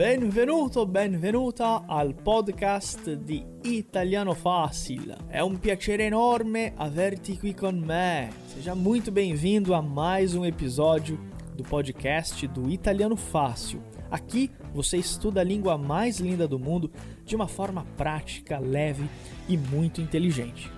Benvenuto, 0.00 0.86
benvenuta 0.86 1.84
al 1.86 2.14
podcast 2.14 3.14
di 3.16 3.44
Italiano 3.62 4.34
Fácil. 4.34 5.14
É 5.28 5.42
um 5.44 5.56
piacere 5.56 6.04
enorme 6.04 6.72
averti 6.76 7.36
qui 7.36 7.54
con 7.54 7.78
me. 7.78 8.30
Seja 8.46 8.74
muito 8.74 9.12
bem-vindo 9.12 9.74
a 9.74 9.82
mais 9.82 10.34
um 10.34 10.44
episódio 10.44 11.18
do 11.54 11.62
podcast 11.62 12.46
do 12.48 12.70
Italiano 12.70 13.16
Fácil. 13.16 13.82
Aqui 14.10 14.50
você 14.72 14.96
estuda 14.96 15.42
a 15.42 15.44
língua 15.44 15.76
mais 15.76 16.18
linda 16.18 16.48
do 16.48 16.58
mundo 16.58 16.90
de 17.24 17.36
uma 17.36 17.46
forma 17.46 17.84
prática, 17.96 18.58
leve 18.58 19.08
e 19.48 19.56
muito 19.56 20.00
inteligente. 20.00 20.70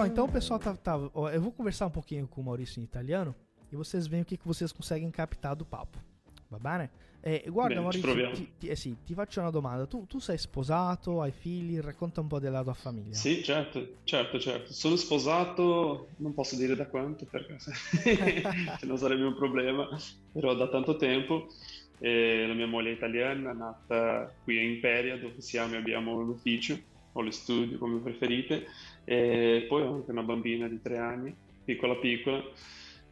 Pessoal, 0.00 0.06
então 0.06 0.24
o 0.24 0.32
pessoal 0.32 0.58
tá, 0.58 0.74
tá, 0.74 0.92
Eu 1.32 1.42
vou 1.42 1.52
conversar 1.52 1.86
um 1.86 1.90
pouquinho 1.90 2.26
com 2.26 2.40
o 2.40 2.44
Maurício 2.44 2.80
em 2.80 2.84
italiano 2.84 3.34
e 3.70 3.76
vocês 3.76 4.06
veem 4.06 4.22
o 4.22 4.24
que, 4.24 4.36
que 4.36 4.46
vocês 4.46 4.72
conseguem 4.72 5.10
captar 5.10 5.54
do 5.54 5.64
papo. 5.64 5.98
Va 6.50 6.58
bene? 6.58 6.90
Eh, 7.22 7.44
guarda 7.50 7.74
Bene, 7.74 7.82
Maurizio, 7.82 8.32
ti, 8.32 8.52
ti, 8.58 8.68
eh 8.68 8.76
sì, 8.76 8.96
ti 9.04 9.12
faccio 9.12 9.40
una 9.40 9.50
domanda. 9.50 9.86
Tu, 9.86 10.06
tu, 10.06 10.18
sei 10.18 10.38
sposato, 10.38 11.20
hai 11.20 11.32
figli? 11.32 11.78
Racconta 11.80 12.22
un 12.22 12.28
po' 12.28 12.38
della 12.38 12.62
tua 12.62 12.72
famiglia. 12.72 13.14
Sì, 13.14 13.42
certo, 13.42 13.96
certo, 14.04 14.40
certo. 14.40 14.72
Sono 14.72 14.96
sposato, 14.96 16.08
non 16.16 16.32
posso 16.32 16.56
dire 16.56 16.74
da 16.74 16.86
quanto 16.86 17.26
perché 17.26 17.58
se 17.58 17.72
non 18.86 18.96
sarebbe 18.96 19.24
un 19.24 19.36
problema, 19.36 19.86
però 20.32 20.54
da 20.54 20.68
tanto 20.68 20.96
tempo. 20.96 21.48
E 21.98 22.46
la 22.46 22.54
mia 22.54 22.66
moglie 22.66 22.92
è 22.92 22.94
italiana, 22.94 23.52
nata 23.52 24.32
qui 24.42 24.58
a 24.58 24.62
Imperia, 24.62 25.18
dove 25.18 25.42
siamo 25.42 25.74
e 25.74 25.76
abbiamo 25.76 26.18
l'ufficio, 26.22 26.78
o 27.12 27.20
lo 27.20 27.30
studio, 27.30 27.76
come 27.76 27.98
preferite. 27.98 28.66
E 29.04 29.66
poi 29.68 29.82
ho 29.82 29.94
anche 29.94 30.10
una 30.10 30.22
bambina 30.22 30.68
di 30.68 30.80
tre 30.80 30.98
anni, 30.98 31.34
piccola 31.64 31.96
piccola. 31.96 32.42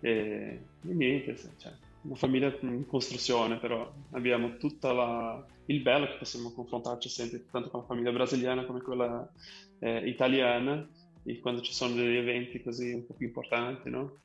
E, 0.01 0.11
e 0.11 0.95
niente, 0.95 1.37
cioè, 1.37 1.73
una 2.03 2.15
famiglia 2.15 2.57
in 2.63 2.87
costruzione, 2.87 3.59
però 3.59 3.93
abbiamo 4.13 4.57
tutto 4.57 5.47
il 5.67 5.83
bello 5.83 6.07
che 6.07 6.17
possiamo 6.19 6.53
confrontarci 6.53 7.09
sempre 7.09 7.45
tanto 7.51 7.71
con 7.71 7.81
la 7.81 7.87
famiglia 7.87 8.13
brasiliana 8.13 8.65
come 8.65 8.81
quella 8.81 9.29
eh, 9.81 10.09
italiana 10.09 10.89
quando 11.41 11.61
ci 11.61 11.75
sono 11.75 11.95
degli 11.95 12.17
eventi 12.17 12.63
così 12.63 12.93
un 12.93 13.07
po' 13.07 13.15
più 13.15 13.27
importanti, 13.27 13.91
no? 13.91 14.21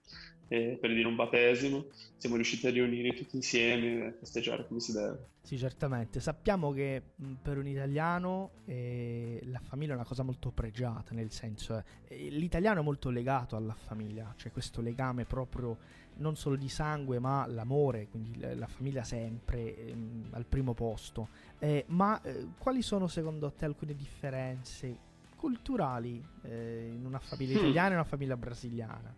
E 0.54 0.78
per 0.80 0.94
dire 0.94 1.08
un 1.08 1.16
battesimo, 1.16 1.88
siamo 2.16 2.36
riusciti 2.36 2.68
a 2.68 2.70
riunire 2.70 3.16
tutti 3.16 3.36
insieme 3.38 4.10
e 4.10 4.12
festeggiare 4.20 4.68
come 4.68 4.80
si 4.80 4.92
deve. 4.92 5.30
Sì, 5.42 5.58
certamente. 5.58 6.20
Sappiamo 6.20 6.72
che 6.72 7.02
per 7.42 7.58
un 7.58 7.66
italiano 7.66 8.52
eh, 8.66 9.40
la 9.46 9.58
famiglia 9.58 9.94
è 9.94 9.96
una 9.96 10.06
cosa 10.06 10.22
molto 10.22 10.52
pregiata, 10.52 11.16
nel 11.16 11.32
senso 11.32 11.84
eh, 12.08 12.30
l'italiano 12.30 12.82
è 12.82 12.84
molto 12.84 13.10
legato 13.10 13.56
alla 13.56 13.74
famiglia, 13.74 14.26
c'è 14.36 14.44
cioè 14.44 14.52
questo 14.52 14.82
legame 14.82 15.26
proprio 15.26 15.76
non 16.18 16.36
solo 16.36 16.56
di 16.56 16.70
sangue 16.70 17.18
ma 17.18 17.48
l'amore, 17.48 18.08
quindi 18.10 18.38
la 18.40 18.68
famiglia 18.68 19.04
sempre 19.04 19.76
ehm, 19.76 20.28
al 20.34 20.46
primo 20.46 20.76
posto. 20.76 21.30
Eh, 21.58 21.86
ma 21.88 22.22
eh, 22.22 22.50
quali 22.60 22.84
sono 22.84 23.08
secondo 23.08 23.52
te 23.54 23.66
alcune 23.66 23.96
differenze 23.96 25.12
culturali 25.36 26.24
eh, 26.44 26.92
in 26.94 27.08
una 27.08 27.18
famiglia 27.18 27.58
italiana 27.60 27.90
e 27.90 27.94
una 27.96 28.04
famiglia 28.04 28.38
brasiliana? 28.38 29.16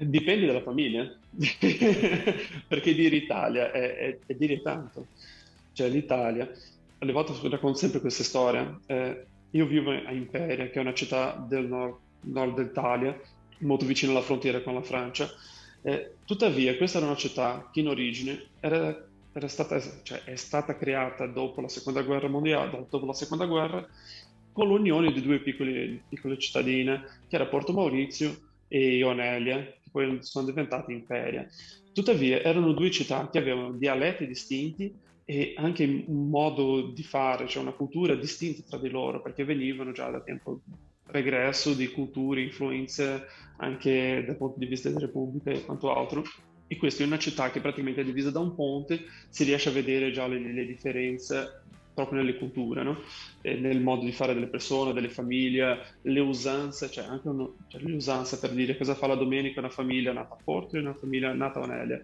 Dipende 0.00 0.46
dalla 0.46 0.62
famiglia, 0.62 1.12
perché 2.68 2.94
dire 2.94 3.16
Italia 3.16 3.72
è, 3.72 3.96
è, 3.96 4.18
è, 4.26 4.34
dire 4.34 4.62
tanto. 4.62 5.06
Cioè 5.72 5.88
l'Italia, 5.88 6.48
alle 6.98 7.12
volte 7.12 7.32
racconto 7.48 7.78
sempre 7.78 8.00
questa 8.00 8.22
storia, 8.22 8.78
eh, 8.86 9.26
io 9.50 9.66
vivo 9.66 9.90
a 9.90 10.12
Imperia, 10.12 10.68
che 10.68 10.78
è 10.78 10.80
una 10.80 10.94
città 10.94 11.44
del 11.48 11.66
nord, 11.66 11.96
nord 12.20 12.62
d'Italia, 12.62 13.18
molto 13.58 13.86
vicino 13.86 14.12
alla 14.12 14.20
frontiera 14.20 14.60
con 14.62 14.74
la 14.74 14.82
Francia, 14.82 15.28
eh, 15.82 16.14
tuttavia, 16.24 16.76
questa 16.76 16.98
era 16.98 17.06
una 17.06 17.16
città 17.16 17.68
che 17.72 17.80
in 17.80 17.88
origine 17.88 18.46
era, 18.60 19.04
era 19.32 19.48
stata, 19.48 19.80
cioè, 20.02 20.22
è 20.24 20.36
stata 20.36 20.76
creata 20.76 21.26
dopo 21.26 21.60
la 21.60 21.68
seconda 21.68 22.02
guerra 22.02 22.28
mondiale, 22.28 22.86
dopo 22.88 23.06
la 23.06 23.14
seconda 23.14 23.46
guerra, 23.46 23.86
con 24.52 24.68
l'unione 24.68 25.12
di 25.12 25.22
due 25.22 25.38
piccole, 25.38 26.02
piccole 26.08 26.38
cittadine, 26.38 27.04
che 27.28 27.36
era 27.36 27.46
Porto 27.46 27.72
Maurizio 27.72 28.36
e 28.66 28.96
Ionelia, 28.96 29.72
poi 29.90 30.18
sono 30.22 30.46
diventate 30.46 30.92
Imperia. 30.92 31.46
Tuttavia, 31.92 32.40
erano 32.40 32.72
due 32.72 32.90
città 32.90 33.28
che 33.28 33.38
avevano 33.38 33.72
dialetti 33.72 34.26
distinti 34.26 34.94
e 35.24 35.54
anche 35.56 36.04
un 36.06 36.30
modo 36.30 36.92
di 36.92 37.02
fare, 37.02 37.46
cioè 37.48 37.62
una 37.62 37.72
cultura 37.72 38.14
distinta 38.14 38.62
tra 38.66 38.78
di 38.78 38.88
loro, 38.88 39.20
perché 39.20 39.44
venivano 39.44 39.92
già 39.92 40.08
da 40.10 40.20
tempo 40.20 40.60
regresso 41.06 41.74
di 41.74 41.88
culture, 41.88 42.42
influenze 42.42 43.26
anche 43.58 44.24
dal 44.26 44.36
punto 44.36 44.58
di 44.58 44.66
vista 44.66 44.88
della 44.88 45.00
Repubblica 45.00 45.50
e 45.50 45.64
quanto 45.64 45.94
altro. 45.94 46.22
E 46.66 46.76
questa 46.76 47.02
è 47.02 47.06
una 47.06 47.18
città 47.18 47.50
che 47.50 47.60
praticamente 47.60 48.02
è 48.02 48.04
divisa 48.04 48.30
da 48.30 48.40
un 48.40 48.54
ponte, 48.54 49.00
si 49.30 49.44
riesce 49.44 49.70
a 49.70 49.72
vedere 49.72 50.10
già 50.10 50.26
le, 50.26 50.38
le 50.38 50.66
differenze 50.66 51.62
proprio 51.98 52.20
nelle 52.20 52.38
culture, 52.38 52.84
no? 52.84 53.00
nel 53.42 53.80
modo 53.80 54.04
di 54.04 54.12
fare 54.12 54.32
delle 54.32 54.46
persone, 54.46 54.92
delle 54.92 55.08
famiglie, 55.08 55.96
le 56.02 56.20
usanze, 56.20 56.88
cioè 56.90 57.04
anche 57.04 57.26
uno, 57.26 57.56
cioè 57.66 57.80
le 57.80 57.94
usanze 57.94 58.38
per 58.38 58.50
dire 58.50 58.76
cosa 58.76 58.94
fa 58.94 59.08
la 59.08 59.16
domenica 59.16 59.58
una 59.58 59.68
famiglia 59.68 60.12
nata 60.12 60.34
a 60.34 60.38
Porto 60.42 60.76
e 60.76 60.80
una 60.80 60.94
famiglia 60.94 61.32
nata 61.32 61.58
a 61.58 61.62
Onelia. 61.62 62.00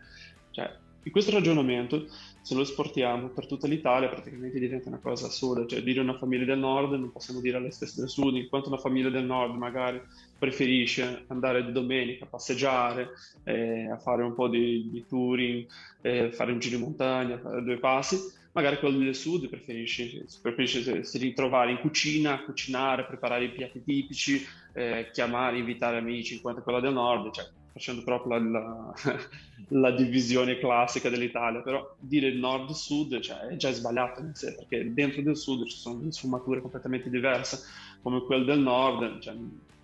Cioè, 0.51 0.69
in 1.05 1.13
questo 1.13 1.31
ragionamento, 1.31 2.07
se 2.41 2.55
lo 2.55 2.63
esportiamo 2.63 3.29
per 3.29 3.47
tutta 3.47 3.69
l'Italia, 3.69 4.09
praticamente 4.09 4.59
diventa 4.59 4.89
una 4.89 4.99
cosa 4.99 5.27
assurda, 5.27 5.67
cioè 5.67 5.83
dire 5.83 6.01
una 6.01 6.17
famiglia 6.17 6.47
del 6.47 6.59
nord 6.59 6.93
non 6.93 7.13
possiamo 7.13 7.41
dire 7.41 7.59
alle 7.59 7.71
stesse 7.71 8.01
del 8.01 8.09
sud, 8.09 8.35
in 8.35 8.49
quanto 8.49 8.69
una 8.69 8.79
famiglia 8.79 9.11
del 9.11 9.25
nord 9.25 9.55
magari 9.55 10.01
preferisce 10.39 11.25
andare 11.29 11.65
di 11.65 11.73
domenica 11.73 12.25
a 12.25 12.29
passeggiare, 12.29 13.11
eh, 13.45 13.89
a 13.89 13.99
fare 13.99 14.25
un 14.25 14.35
po' 14.35 14.49
di, 14.49 14.89
di 14.91 15.05
touring, 15.07 15.67
eh, 16.01 16.33
fare 16.33 16.53
un 16.53 16.59
giro 16.59 16.77
in 16.77 16.83
montagna, 16.83 17.39
fare 17.39 17.63
due 17.63 17.79
passi, 17.79 18.19
magari 18.55 18.79
quello 18.79 18.99
del 18.99 19.15
sud 19.15 19.49
preferisce, 19.49 20.27
preferisce 20.41 21.03
ritrovare 21.19 21.73
in 21.73 21.79
cucina, 21.79 22.43
cucinare, 22.45 23.05
preparare 23.05 23.45
i 23.45 23.53
piatti 23.53 23.83
tipici, 23.83 24.45
eh, 24.73 25.11
chiamare, 25.13 25.59
invitare 25.59 25.99
amici, 25.99 26.41
quanto 26.41 26.63
quella 26.63 26.81
del 26.81 26.93
nord, 26.93 27.33
cioè 27.33 27.45
facendo 27.73 28.05
proprio 28.05 28.39
la, 28.39 28.61
la, 28.61 28.95
la, 29.81 29.91
divisione 29.91 30.59
classica 30.59 31.11
dell'Italia, 31.11 31.63
però 31.63 31.97
dire 31.99 32.33
nord-sud 32.33 33.19
cioè, 33.19 33.39
è 33.49 33.57
già 33.57 33.73
sbagliato 33.73 34.21
in 34.21 34.35
sé, 34.35 34.55
perché 34.55 34.95
dentro 34.95 35.23
del 35.23 35.37
sud 35.37 35.67
ci 35.67 35.77
sono 35.77 36.09
sfumature 36.13 36.61
completamente 36.61 37.11
diverse, 37.11 37.59
come 38.03 38.23
quelle 38.23 38.45
del 38.45 38.61
nord, 38.61 39.19
cioè, 39.19 39.35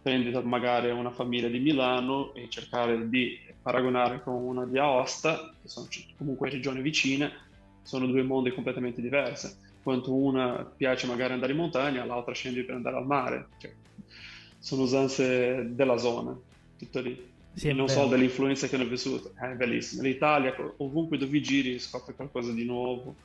prendi 0.00 0.30
magari 0.44 0.91
una 0.91 1.10
famiglia 1.10 1.48
di 1.48 1.59
Milano 1.59 2.32
e 2.34 2.48
cercare 2.48 3.09
di 3.09 3.36
paragonare 3.60 4.22
con 4.22 4.34
una 4.34 4.64
di 4.64 4.78
Aosta, 4.78 5.53
che 5.60 5.69
sono 5.69 5.88
comunque 6.16 6.48
regioni 6.48 6.80
vicine, 6.82 7.48
sono 7.82 8.06
due 8.06 8.22
mondi 8.22 8.52
completamente 8.52 9.00
diversi. 9.00 9.68
Quanto 9.82 10.14
una 10.14 10.70
piace 10.76 11.06
magari 11.06 11.32
andare 11.32 11.52
in 11.52 11.58
montagna, 11.58 12.04
l'altra 12.04 12.34
scende 12.34 12.64
per 12.64 12.74
andare 12.74 12.96
al 12.96 13.06
mare. 13.06 13.48
Cioè, 13.58 13.72
sono 14.58 14.82
usanze 14.82 15.74
della 15.74 15.96
zona, 15.96 16.36
tutto 16.78 17.00
lì. 17.00 17.28
Sì, 17.52 17.72
non 17.72 17.88
so 17.88 18.06
dell'influenza 18.06 18.68
che 18.68 18.76
hanno 18.76 18.86
vissuto, 18.86 19.32
è 19.34 19.54
bellissimo. 19.54 20.02
L'Italia, 20.02 20.54
ovunque 20.76 21.18
dove 21.18 21.41
giri, 21.41 21.78
scopri 21.78 22.14
qualcosa 22.14 22.52
di 22.52 22.64
nuovo 22.64 23.16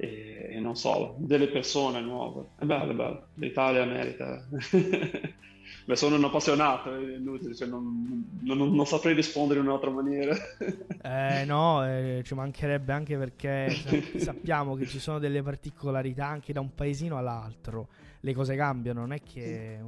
e, 0.00 0.58
non 0.60 0.76
solo, 0.76 1.16
delle 1.18 1.48
persone 1.48 2.00
nuove. 2.00 2.46
È 2.58 2.64
bello, 2.64 2.92
è 2.92 2.94
bello. 2.94 3.26
L'Italia 3.34 3.84
merita. 3.84 4.46
Beh, 5.84 5.96
sono 5.96 6.16
un 6.16 6.24
appassionato, 6.24 6.94
è 6.94 7.16
inutile, 7.16 7.54
cioè 7.54 7.68
non, 7.68 8.40
non, 8.42 8.74
non, 8.74 8.86
saprei 8.86 9.14
rispondere 9.14 9.60
in 9.60 9.66
un'altra 9.66 9.90
maniera. 9.90 10.34
Eh 11.02 11.44
no, 11.46 11.86
eh, 11.86 12.20
ci 12.24 12.34
mancherebbe 12.34 12.92
anche 12.92 13.16
perché 13.16 13.70
sappiamo 14.20 14.74
che 14.74 14.86
ci 14.86 14.98
sono 14.98 15.18
delle 15.18 15.42
particolarità 15.42 16.26
anche 16.26 16.52
da 16.52 16.60
un 16.60 16.74
paesino 16.74 17.16
all'altro. 17.16 17.88
Le 18.20 18.34
cose 18.34 18.54
cambiano, 18.54 19.00
non 19.00 19.12
è 19.12 19.20
che... 19.22 19.78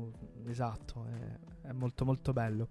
Esatto, 0.49 1.05
è, 1.63 1.69
è 1.69 1.73
molto 1.73 2.07
molto 2.07 2.33
bello. 2.33 2.69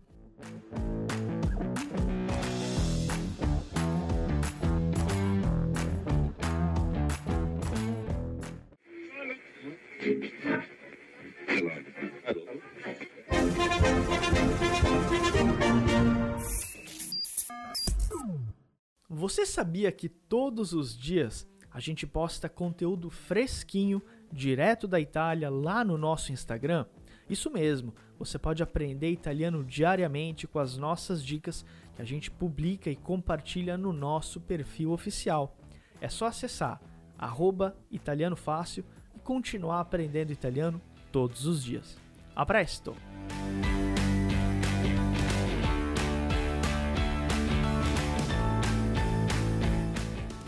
Você 19.13 19.45
sabia 19.45 19.91
que 19.91 20.07
todos 20.07 20.71
os 20.71 20.97
dias 20.97 21.45
a 21.69 21.81
gente 21.81 22.07
posta 22.07 22.47
conteúdo 22.47 23.09
fresquinho 23.09 24.01
direto 24.31 24.87
da 24.87 25.01
Itália 25.01 25.49
lá 25.49 25.83
no 25.83 25.97
nosso 25.97 26.31
Instagram? 26.31 26.85
Isso 27.29 27.51
mesmo, 27.51 27.93
você 28.17 28.39
pode 28.39 28.63
aprender 28.63 29.11
italiano 29.11 29.65
diariamente 29.65 30.47
com 30.47 30.59
as 30.59 30.77
nossas 30.77 31.25
dicas 31.25 31.65
que 31.93 32.01
a 32.01 32.05
gente 32.05 32.31
publica 32.31 32.89
e 32.89 32.95
compartilha 32.95 33.77
no 33.77 33.91
nosso 33.91 34.39
perfil 34.39 34.93
oficial. 34.93 35.57
É 35.99 36.07
só 36.07 36.27
acessar 36.27 36.81
arroba 37.17 37.75
italiano 37.91 38.37
fácil 38.37 38.85
e 39.13 39.19
continuar 39.19 39.81
aprendendo 39.81 40.31
italiano 40.31 40.81
todos 41.11 41.45
os 41.45 41.61
dias. 41.61 41.97
A 42.33 42.45
presto! 42.45 42.95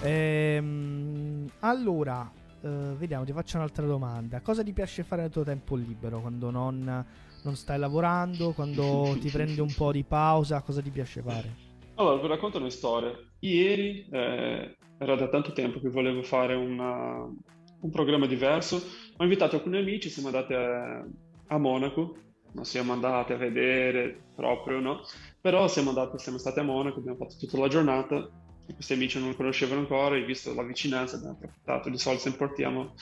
Ehm, 0.04 1.50
allora, 1.60 2.30
uh, 2.62 2.68
vediamo, 2.98 3.24
ti 3.24 3.32
faccio 3.32 3.58
un'altra 3.58 3.86
domanda. 3.86 4.42
Cosa 4.42 4.64
ti 4.64 4.74
piace 4.74 5.04
fare 5.04 5.22
nel 5.22 5.32
tuo 5.32 5.44
tempo 5.44 5.76
libero 5.76 6.20
quando 6.20 6.50
non, 6.50 7.06
non 7.42 7.56
stai 7.56 7.80
lavorando, 7.80 8.52
quando 8.52 9.16
ti 9.20 9.30
prendi 9.32 9.62
un 9.62 9.74
po' 9.74 9.92
di 9.92 10.04
pausa? 10.04 10.62
Cosa 10.62 10.82
ti 10.82 10.90
piace 10.90 11.22
fare? 11.22 11.72
Allora, 11.96 12.22
vi 12.22 12.28
racconto 12.28 12.58
una 12.58 12.70
storia. 12.70 13.18
Ieri 13.40 14.08
eh, 14.12 14.78
era 14.98 15.16
da 15.16 15.30
tanto 15.30 15.54
tempo 15.54 15.80
che 15.80 15.90
volevo 15.90 16.22
fare 16.22 16.54
una, 16.54 17.24
un 17.24 17.90
programma 17.90 18.26
diverso. 18.26 18.82
Ho 19.18 19.24
invitato 19.24 19.56
alcuni 19.56 19.78
amici, 19.78 20.10
siamo 20.10 20.28
andati 20.28 20.54
a, 20.54 21.06
a 21.48 21.58
Monaco, 21.58 22.18
non 22.54 22.66
siamo 22.66 22.92
andati 22.92 23.32
a 23.32 23.38
vedere 23.38 24.24
proprio, 24.36 24.80
no? 24.80 25.02
Però 25.40 25.68
siamo, 25.68 25.90
andati, 25.90 26.18
siamo 26.20 26.38
stati 26.38 26.60
a 26.60 26.64
Monaco, 26.64 27.00
abbiamo 27.00 27.18
fatto 27.18 27.36
tutta 27.40 27.58
la 27.58 27.68
giornata 27.68 28.30
questi 28.72 28.94
amici 28.94 29.20
non 29.20 29.30
lo 29.30 29.36
conoscevano 29.36 29.82
ancora 29.82 30.16
e 30.16 30.24
visto 30.24 30.54
la 30.54 30.64
vicinanza 30.64 31.16
abbiamo 31.16 31.34
approfittato. 31.34 31.90
Di 31.90 31.98
solito 31.98 32.22
sempre 32.24 32.48
portiamo 32.48 32.94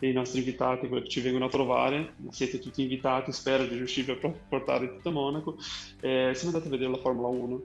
i 0.00 0.12
nostri 0.12 0.40
invitati, 0.40 0.88
quelli 0.88 1.04
che 1.04 1.10
ci 1.10 1.20
vengono 1.20 1.46
a 1.46 1.48
trovare. 1.48 2.14
Siete 2.30 2.58
tutti 2.58 2.82
invitati, 2.82 3.32
spero 3.32 3.64
di 3.64 3.76
riuscire 3.76 4.12
a 4.12 4.32
portare 4.48 4.96
tutto 4.96 5.08
a 5.08 5.12
Monaco. 5.12 5.56
Eh, 6.00 6.32
siamo 6.34 6.54
andati 6.54 6.66
a 6.66 6.70
vedere 6.70 6.90
la 6.90 6.98
Formula 6.98 7.28
1. 7.28 7.62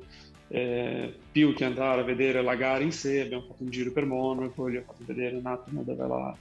Eh, 0.52 1.14
più 1.32 1.54
che 1.54 1.64
andare 1.64 2.02
a 2.02 2.04
vedere 2.04 2.42
la 2.42 2.56
gara 2.56 2.84
in 2.84 2.92
sé, 2.92 3.22
abbiamo 3.22 3.44
fatto 3.44 3.62
un 3.62 3.70
giro 3.70 3.92
per 3.92 4.06
Monaco, 4.06 4.68
gli 4.68 4.78
ho 4.78 4.84
fatto 4.84 5.04
vedere 5.06 5.36
un 5.36 5.46
attimo 5.46 5.84
dove 5.84 6.08
la, 6.08 6.36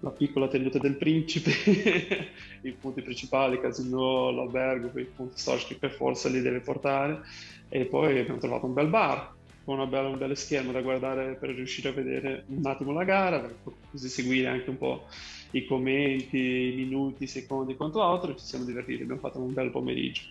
la 0.00 0.10
piccola 0.10 0.48
tenuta 0.48 0.78
del 0.78 0.96
principe, 0.96 1.50
i 2.60 2.72
punti 2.72 3.00
principali, 3.00 3.58
Casino, 3.58 4.30
l'albergo, 4.30 4.90
quei 4.90 5.06
punti 5.06 5.38
storici 5.38 5.68
che 5.68 5.76
per 5.76 5.92
forza 5.92 6.28
li 6.28 6.42
deve 6.42 6.60
portare. 6.60 7.22
E 7.70 7.86
poi 7.86 8.18
abbiamo 8.18 8.38
trovato 8.38 8.66
un 8.66 8.74
bel 8.74 8.88
bar 8.88 9.33
con 9.64 9.76
una 9.76 9.86
bella, 9.86 10.08
un 10.08 10.18
bello 10.18 10.34
schermo 10.34 10.72
da 10.72 10.82
guardare 10.82 11.34
per 11.34 11.50
riuscire 11.50 11.88
a 11.88 11.92
vedere 11.92 12.44
un 12.48 12.64
attimo 12.66 12.92
la 12.92 13.04
gara, 13.04 13.50
così 13.90 14.08
seguire 14.08 14.48
anche 14.48 14.70
un 14.70 14.78
po' 14.78 15.06
i 15.52 15.64
commenti, 15.64 16.38
i 16.38 16.74
minuti, 16.74 17.24
i 17.24 17.28
secondi 17.28 17.76
quanto 17.76 18.02
altro. 18.02 18.34
Ci 18.34 18.44
siamo 18.44 18.64
divertiti, 18.64 19.02
abbiamo 19.02 19.20
fatto 19.20 19.40
un 19.40 19.52
bel 19.52 19.70
pomeriggio 19.70 20.22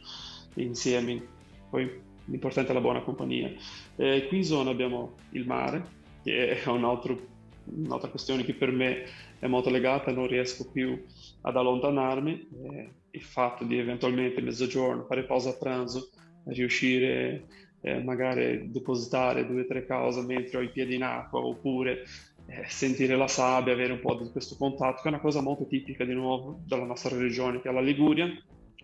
insieme. 0.56 1.22
Poi 1.70 1.90
l'importante 2.26 2.72
è 2.72 2.74
la 2.74 2.82
buona 2.82 3.02
compagnia. 3.02 3.52
Eh, 3.96 4.28
qui 4.28 4.38
in 4.38 4.44
zona 4.44 4.70
abbiamo 4.70 5.16
il 5.32 5.46
mare, 5.46 5.84
che 6.24 6.62
è 6.62 6.68
un 6.68 6.84
altro, 6.84 7.20
un'altra 7.66 8.10
questione 8.10 8.44
che 8.44 8.54
per 8.54 8.72
me 8.72 9.06
è 9.40 9.48
molto 9.48 9.70
legata, 9.70 10.12
non 10.12 10.28
riesco 10.28 10.70
più 10.70 11.02
ad 11.42 11.58
allontanarmi. 11.58 12.48
Eh, 12.72 12.90
il 13.12 13.22
fatto 13.22 13.64
di 13.64 13.78
eventualmente 13.78 14.42
mezzogiorno 14.42 15.06
fare 15.06 15.24
pausa 15.24 15.50
a 15.50 15.58
pranzo, 15.58 16.10
riuscire 16.46 17.46
eh, 17.84 18.02
magari 18.02 18.72
depositare 18.72 19.46
due 19.46 19.62
o 19.62 19.66
tre 19.66 19.86
cose 19.86 20.22
mentre 20.22 20.58
ho 20.58 20.62
i 20.62 20.70
piedi 20.70 20.96
in 20.96 21.04
acqua 21.04 21.42
oppure 21.42 22.04
eh, 22.46 22.64
sentire 22.68 23.16
la 23.16 23.28
sabbia, 23.28 23.74
avere 23.74 23.92
un 23.92 24.00
po' 24.00 24.16
di 24.16 24.30
questo 24.32 24.56
contatto, 24.58 25.02
che 25.02 25.10
è 25.10 25.12
una 25.12 25.20
cosa 25.20 25.42
molto 25.42 25.66
tipica 25.66 26.06
di 26.06 26.14
nuovo 26.14 26.60
della 26.66 26.86
nostra 26.86 27.18
regione, 27.18 27.62
che 27.62 27.70
è 27.70 27.74
la 27.74 27.82
Liguria. 27.82 28.28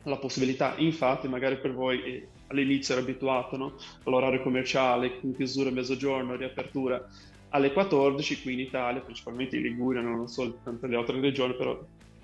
La 0.03 0.17
possibilità, 0.17 0.75
infatti, 0.77 1.27
magari 1.27 1.57
per 1.57 1.73
voi 1.73 2.01
eh, 2.03 2.27
all'inizio 2.47 2.93
ero 2.93 3.03
abituato 3.03 3.57
no? 3.57 3.75
all'orario 4.03 4.41
commerciale, 4.41 5.19
in 5.21 5.35
chiusura 5.35 5.69
a 5.69 5.73
mezzogiorno, 5.73 6.35
riapertura 6.35 7.05
alle 7.49 7.73
14, 7.73 8.41
qui 8.41 8.53
in 8.53 8.59
Italia, 8.59 9.01
principalmente 9.01 9.55
in 9.55 9.63
Liguria, 9.63 10.01
non 10.01 10.27
so 10.27 10.59
tante 10.63 10.87
le 10.87 10.95
altre 10.95 11.19
regioni, 11.19 11.55
però 11.55 11.77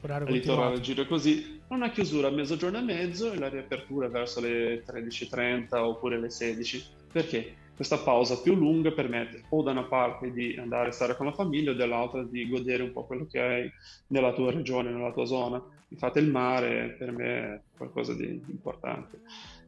Orario 0.06 0.28
litorale 0.28 0.80
giro 0.82 1.04
così, 1.08 1.62
una 1.70 1.90
chiusura 1.90 2.28
a 2.28 2.32
mezzogiorno 2.32 2.78
e 2.78 2.82
mezzo 2.82 3.32
e 3.32 3.40
la 3.40 3.50
riapertura 3.50 4.08
verso 4.08 4.40
le 4.40 4.84
13.30 4.86 5.78
oppure 5.78 6.20
le 6.20 6.30
16. 6.30 6.86
Perché? 7.12 7.56
Questa 7.76 7.98
pausa 7.98 8.40
più 8.40 8.54
lunga 8.54 8.92
permette 8.92 9.46
o 9.50 9.64
da 9.64 9.72
una 9.72 9.84
parte 9.84 10.32
di 10.32 10.56
andare 10.60 10.90
a 10.90 10.92
stare 10.92 11.16
con 11.16 11.26
la 11.26 11.32
famiglia 11.32 11.72
o 11.72 11.74
dall'altra 11.74 12.22
di 12.22 12.48
godere 12.48 12.84
un 12.84 12.94
po' 12.94 13.04
quello 13.06 13.26
che 13.26 13.42
hai 13.42 13.72
nella 14.08 14.32
tua 14.32 14.52
regione, 14.52 14.92
nella 14.92 15.12
tua 15.12 15.26
zona. 15.26 15.62
Infatti 15.88 16.20
il 16.20 16.30
mare 16.30 16.96
per 17.00 17.12
me 17.12 17.26
è 17.26 17.60
qualcosa 17.76 18.14
di 18.14 18.40
importante. 18.48 19.22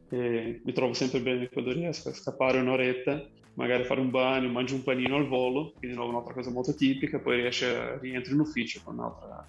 E 0.08 0.60
mi 0.64 0.72
trovo 0.72 0.94
sempre 0.94 1.20
bene 1.20 1.48
quando 1.48 1.72
riesco 1.72 2.10
a 2.10 2.14
scappare 2.14 2.60
un'oretta, 2.60 3.26
magari 3.54 3.82
fare 3.82 4.00
un 4.00 4.10
bagno, 4.10 4.48
mangio 4.48 4.76
un 4.76 4.84
panino 4.84 5.16
al 5.16 5.26
volo, 5.26 5.74
che 5.80 5.88
di 5.88 5.94
nuovo 5.94 6.10
un'altra 6.10 6.32
cosa 6.32 6.50
molto 6.50 6.76
tipica, 6.76 7.18
poi 7.18 7.40
riesce, 7.40 7.98
rientri 7.98 8.34
in 8.34 8.38
ufficio 8.38 8.80
con 8.84 8.94
un'altra 8.94 9.44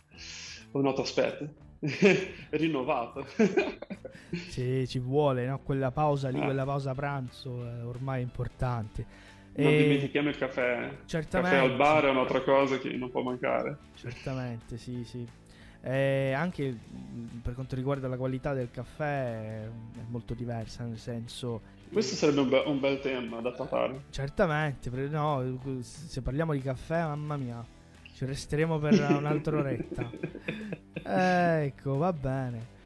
un 0.72 0.88
altro 0.88 1.04
aspetto 1.04 1.48
rinnovato. 2.52 3.26
Sì, 4.32 4.88
ci 4.88 5.00
vuole 5.00 5.48
no? 5.48 5.58
quella 5.58 5.90
pausa 5.90 6.30
lì, 6.30 6.40
ah. 6.40 6.44
quella 6.44 6.64
pausa 6.64 6.94
pranzo 6.94 7.66
è 7.66 7.84
ormai 7.84 8.22
importante. 8.22 9.04
Non 9.56 9.72
e... 9.72 9.78
dimentichiamo 9.82 10.30
il 10.30 10.38
caffè. 10.38 10.98
Certamente 11.06 11.56
il 11.56 11.62
caffè 11.62 11.72
al 11.72 11.76
bar 11.76 12.06
è 12.06 12.10
un'altra 12.12 12.42
cosa 12.42 12.78
che 12.78 12.90
non 12.92 13.10
può 13.10 13.24
mancare. 13.24 13.78
Certamente 13.96 14.78
sì 14.78 15.04
sì. 15.04 15.28
E 15.82 16.32
anche 16.34 16.78
per 17.42 17.56
quanto 17.56 17.74
riguarda 17.74 18.08
la 18.08 18.18
qualità 18.18 18.54
del 18.54 18.70
caffè 18.70 19.64
è 19.64 19.70
molto 20.10 20.36
diversa 20.36 20.84
nel 20.84 21.00
senso 21.00 21.78
questo 21.92 22.14
sarebbe 22.16 22.42
un, 22.42 22.50
be- 22.50 22.64
un 22.68 22.80
bel 22.80 23.00
tema 23.00 23.42
da 23.42 23.52
trattare. 23.52 24.04
Certamente 24.12 24.90
no, 25.08 25.60
se 25.82 26.22
parliamo 26.22 26.54
di 26.54 26.62
caffè 26.62 27.02
mamma 27.02 27.36
mia 27.36 27.66
ci 28.20 28.26
resteremo 28.26 28.80
per 28.80 29.00
un'altra 29.16 29.60
oretta. 29.60 30.12
ecco, 31.64 31.96
va 31.96 32.12
bene. 32.12 32.78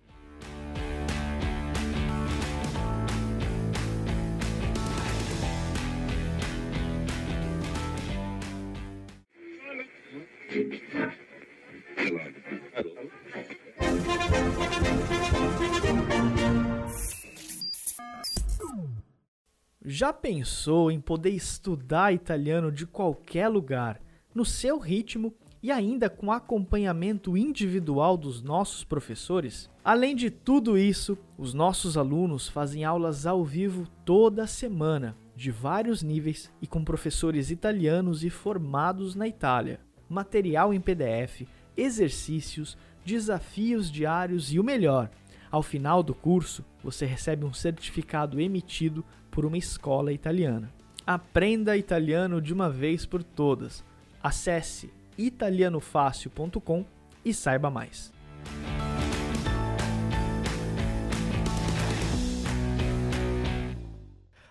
Já 19.83 20.13
pensou 20.13 20.91
em 20.91 21.01
poder 21.01 21.31
estudar 21.31 22.13
italiano 22.13 22.71
de 22.71 22.85
qualquer 22.85 23.47
lugar? 23.47 23.99
No 24.33 24.43
seu 24.43 24.79
ritmo 24.79 25.33
e 25.61 25.71
ainda 25.71 26.09
com 26.09 26.31
acompanhamento 26.31 27.37
individual 27.37 28.17
dos 28.17 28.41
nossos 28.41 28.83
professores? 28.83 29.69
Além 29.83 30.15
de 30.15 30.29
tudo 30.29 30.77
isso, 30.77 31.17
os 31.37 31.53
nossos 31.53 31.97
alunos 31.97 32.47
fazem 32.47 32.83
aulas 32.83 33.25
ao 33.25 33.45
vivo 33.45 33.87
toda 34.03 34.45
semana, 34.45 35.15
de 35.35 35.51
vários 35.51 36.03
níveis 36.03 36.51
e 36.61 36.67
com 36.67 36.83
professores 36.83 37.49
italianos 37.49 38.23
e 38.23 38.29
formados 38.29 39.15
na 39.15 39.27
Itália. 39.27 39.79
Material 40.09 40.73
em 40.73 40.81
PDF, 40.81 41.47
exercícios, 41.77 42.77
desafios 43.05 43.89
diários 43.89 44.53
e 44.53 44.59
o 44.59 44.63
melhor, 44.63 45.09
ao 45.53 45.61
final 45.61 46.01
do 46.01 46.15
curso, 46.15 46.65
você 46.83 47.05
recebe 47.05 47.45
um 47.45 47.53
certificado 47.53 48.41
emitido 48.41 49.05
por 49.29 49.45
uma 49.45 49.55
escola 49.55 50.11
italiana. 50.11 50.73
Aprenda 51.05 51.77
italiano 51.77 52.41
de 52.41 52.51
uma 52.51 52.71
vez 52.71 53.05
por 53.05 53.21
todas 53.23 53.83
Acesse 54.23 54.91
italianofácil.com 55.17 56.85
e 57.25 57.33
saiba 57.33 57.69
mais. 57.69 58.11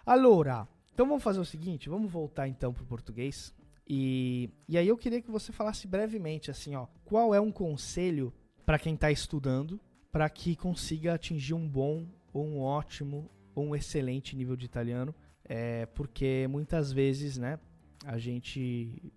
Allora, 0.05 0.69
então 0.93 1.07
vamos 1.07 1.23
fazer 1.23 1.41
o 1.41 1.45
seguinte, 1.45 1.89
vamos 1.89 2.13
voltar 2.13 2.47
então 2.47 2.73
para 2.73 2.83
o 2.83 2.87
português. 2.87 3.55
E, 3.89 4.51
e 4.69 4.77
aí 4.77 4.87
eu 4.87 4.97
queria 4.97 5.23
que 5.23 5.31
você 5.31 5.51
falasse 5.53 5.89
brevemente 5.89 6.51
assim, 6.51 6.77
ó, 6.77 6.87
qual 7.05 7.35
é 7.35 7.41
um 7.41 7.51
conselho 7.51 8.33
para 8.65 8.79
quem 8.79 8.95
está 8.95 9.11
estudando 9.11 9.81
para 10.13 10.29
que 10.29 10.55
consiga 10.55 11.15
atingir 11.15 11.55
um 11.55 11.67
bom 11.67 12.07
ou 12.35 12.47
um 12.47 12.61
ótimo 12.61 13.31
ou 13.55 13.69
um 13.69 13.75
excelente 13.75 14.37
nível 14.37 14.55
de 14.55 14.67
italiano, 14.67 15.15
é, 15.45 15.87
porque 15.87 16.47
muitas 16.51 16.93
vezes, 16.93 17.39
né, 17.39 17.59
a 18.05 18.19
gente 18.19 19.13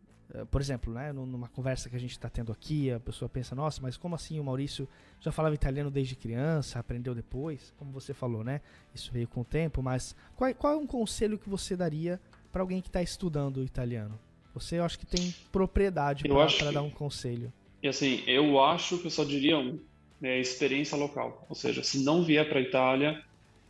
por 0.51 0.60
exemplo, 0.60 0.94
né, 0.94 1.13
numa 1.13 1.48
conversa 1.48 1.89
que 1.89 1.96
a 1.96 2.00
gente 2.00 2.12
está 2.12 2.30
tendo 2.30 2.51
aqui, 2.51 2.92
a 2.92 3.00
pessoa 3.00 3.30
pensa, 3.30 3.56
nossa, 3.56 3.82
mas 3.82 3.96
como 3.96 4.15
assim 4.15 4.39
o 4.39 4.44
Maurício 4.44 4.88
já 5.20 5.32
falava 5.32 5.56
italiano 5.56 5.92
desde 5.92 6.15
criança, 6.15 6.80
aprendeu 6.80 7.15
depois? 7.15 7.74
Como 7.77 7.92
você 7.92 8.13
falou, 8.13 8.44
né? 8.44 8.62
Isso 8.94 9.12
veio 9.12 9.27
com 9.27 9.42
o 9.42 9.46
tempo, 9.46 9.82
mas 9.82 10.15
qual, 10.36 10.54
qual 10.56 10.74
é 10.74 10.75
um 10.75 10.88
conselho 10.88 11.38
que 11.38 11.50
você 11.50 11.75
daria 11.75 12.20
para 12.51 12.62
alguém 12.62 12.82
que 12.82 12.89
está 12.89 13.01
estudando 13.01 13.63
italiano? 13.63 14.20
Você, 14.54 14.80
eu 14.80 14.84
acho 14.84 14.98
que 14.98 15.06
tem 15.06 15.34
propriedade 15.51 16.24
para 16.24 16.72
dar 16.72 16.82
um 16.82 16.89
conselho. 16.89 17.51
E 17.84 17.88
assim, 17.88 18.24
eu 18.25 18.60
acho 18.63 18.98
que 18.98 19.08
eu 19.08 19.12
só 19.12 19.24
diria 19.24 19.58
um, 19.58 19.80
né, 20.20 20.39
experiência 20.39 20.98
local. 20.98 21.46
Ou 21.50 21.56
seja, 21.56 21.84
se 21.84 22.04
não 22.04 22.24
vier 22.24 22.48
para 22.48 22.60
a 22.60 22.62
Itália, 22.62 23.24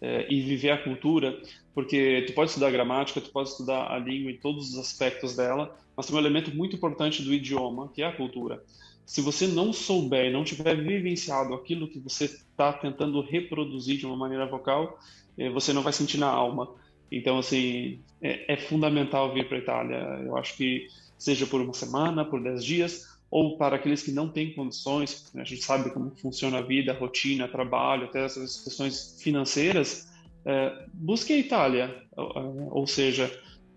é, 0.06 0.28
e 0.32 0.40
viver 0.40 0.70
a 0.70 0.78
cultura, 0.78 1.42
porque 1.74 2.24
tu 2.28 2.34
pode 2.34 2.52
estudar 2.52 2.70
gramática, 2.70 3.20
tu 3.20 3.32
pode 3.32 3.50
estudar 3.50 3.92
a 3.92 3.98
língua 3.98 4.32
em 4.32 4.38
todos 4.38 4.70
os 4.70 4.78
aspectos 4.78 5.36
dela, 5.36 5.76
mas 5.98 6.06
tem 6.06 6.16
um 6.16 6.20
elemento 6.20 6.56
muito 6.56 6.76
importante 6.76 7.24
do 7.24 7.34
idioma, 7.34 7.90
que 7.92 8.04
é 8.04 8.06
a 8.06 8.16
cultura. 8.16 8.64
Se 9.04 9.20
você 9.20 9.48
não 9.48 9.74
souber 9.74 10.28
e 10.28 10.32
não 10.32 10.44
tiver 10.44 10.76
vivenciado 10.76 11.56
aquilo 11.56 11.88
que 11.88 11.98
você 11.98 12.26
está 12.26 12.72
tentando 12.72 13.20
reproduzir 13.22 13.98
de 13.98 14.06
uma 14.06 14.16
maneira 14.16 14.46
vocal, 14.46 15.00
é, 15.36 15.50
você 15.50 15.74
não 15.74 15.82
vai 15.82 15.92
sentir 15.92 16.20
na 16.20 16.28
alma. 16.28 16.70
Então, 17.12 17.40
assim, 17.40 18.00
é, 18.22 18.54
é 18.54 18.58
fundamental 18.58 19.34
vir 19.34 19.48
para 19.48 19.58
a 19.58 19.62
Itália. 19.62 19.96
Eu 20.24 20.38
acho 20.38 20.56
que 20.56 20.88
seja 21.18 21.48
por 21.48 21.62
uma 21.62 21.74
semana, 21.74 22.24
por 22.24 22.44
dez 22.44 22.64
dias, 22.64 23.15
ou 23.36 23.58
para 23.58 23.76
aqueles 23.76 24.02
que 24.02 24.14
não 24.14 24.30
têm 24.30 24.54
condições, 24.54 25.30
né, 25.34 25.42
a 25.42 25.46
gente 25.46 25.62
sabe 25.62 25.90
como 25.90 26.10
funciona 26.16 26.60
a 26.60 26.62
vida, 26.62 26.94
a 26.94 26.98
rotina, 26.98 27.50
trabalho, 27.50 28.06
até 28.06 28.24
essas 28.24 28.62
questões 28.62 29.18
financeiras, 29.22 30.08
é, 30.46 30.86
busque 30.94 31.34
a 31.34 31.38
Itália, 31.38 32.02
ou 32.16 32.88
seja, 32.88 33.30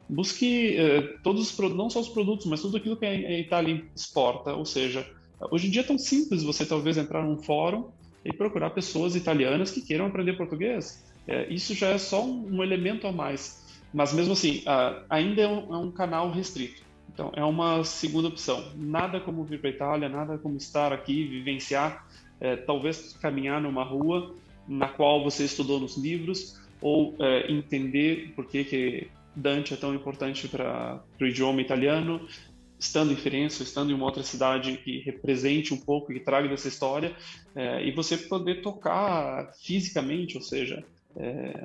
busque 0.08 0.76
é, 0.76 1.00
todos 1.24 1.50
os 1.50 1.74
não 1.74 1.90
só 1.90 1.98
os 1.98 2.08
produtos, 2.08 2.46
mas 2.46 2.62
tudo 2.62 2.76
aquilo 2.76 2.96
que 2.96 3.04
a 3.04 3.40
Itália 3.40 3.84
exporta, 3.96 4.54
ou 4.54 4.64
seja, 4.64 5.04
hoje 5.50 5.66
em 5.66 5.70
dia 5.72 5.80
é 5.80 5.84
tão 5.84 5.98
simples 5.98 6.44
você 6.44 6.64
talvez 6.64 6.96
entrar 6.96 7.24
num 7.24 7.38
fórum 7.38 7.90
e 8.24 8.32
procurar 8.32 8.70
pessoas 8.70 9.16
italianas 9.16 9.72
que 9.72 9.80
queiram 9.80 10.06
aprender 10.06 10.36
português. 10.36 11.04
É, 11.26 11.52
isso 11.52 11.74
já 11.74 11.88
é 11.88 11.98
só 11.98 12.24
um, 12.24 12.58
um, 12.58 12.62
elemento 12.62 13.08
a 13.08 13.12
mais, 13.12 13.60
mas 13.92 14.12
mesmo 14.12 14.34
assim, 14.34 14.62
ainda 15.10 15.42
é 15.42 15.48
um, 15.48 15.74
é 15.74 15.78
um 15.78 15.90
canal 15.90 16.30
restrito. 16.30 16.86
Então, 17.18 17.32
é 17.34 17.44
uma 17.44 17.82
segunda 17.82 18.28
opção. 18.28 18.64
Nada 18.76 19.18
como 19.18 19.42
vir 19.42 19.60
para 19.60 19.70
a 19.70 19.72
Itália, 19.72 20.08
nada 20.08 20.38
como 20.38 20.56
estar 20.56 20.92
aqui, 20.92 21.24
vivenciar, 21.24 22.06
é, 22.40 22.54
talvez 22.54 23.12
caminhar 23.14 23.60
numa 23.60 23.82
rua 23.82 24.36
na 24.68 24.86
qual 24.86 25.24
você 25.24 25.42
estudou 25.42 25.80
nos 25.80 25.96
livros, 25.96 26.56
ou 26.80 27.16
é, 27.18 27.50
entender 27.50 28.32
por 28.36 28.46
que, 28.46 28.62
que 28.62 29.08
Dante 29.34 29.74
é 29.74 29.76
tão 29.76 29.92
importante 29.96 30.46
para 30.46 31.02
o 31.20 31.24
idioma 31.24 31.60
italiano, 31.60 32.24
estando 32.78 33.12
em 33.12 33.16
Firenze, 33.16 33.64
estando 33.64 33.90
em 33.90 33.94
uma 33.94 34.04
outra 34.04 34.22
cidade 34.22 34.76
que 34.76 35.00
represente 35.00 35.74
um 35.74 35.78
pouco, 35.78 36.12
que 36.12 36.20
traga 36.20 36.48
dessa 36.48 36.68
história, 36.68 37.16
é, 37.52 37.84
e 37.84 37.90
você 37.90 38.16
poder 38.16 38.62
tocar 38.62 39.52
fisicamente, 39.60 40.36
ou 40.36 40.42
seja, 40.42 40.84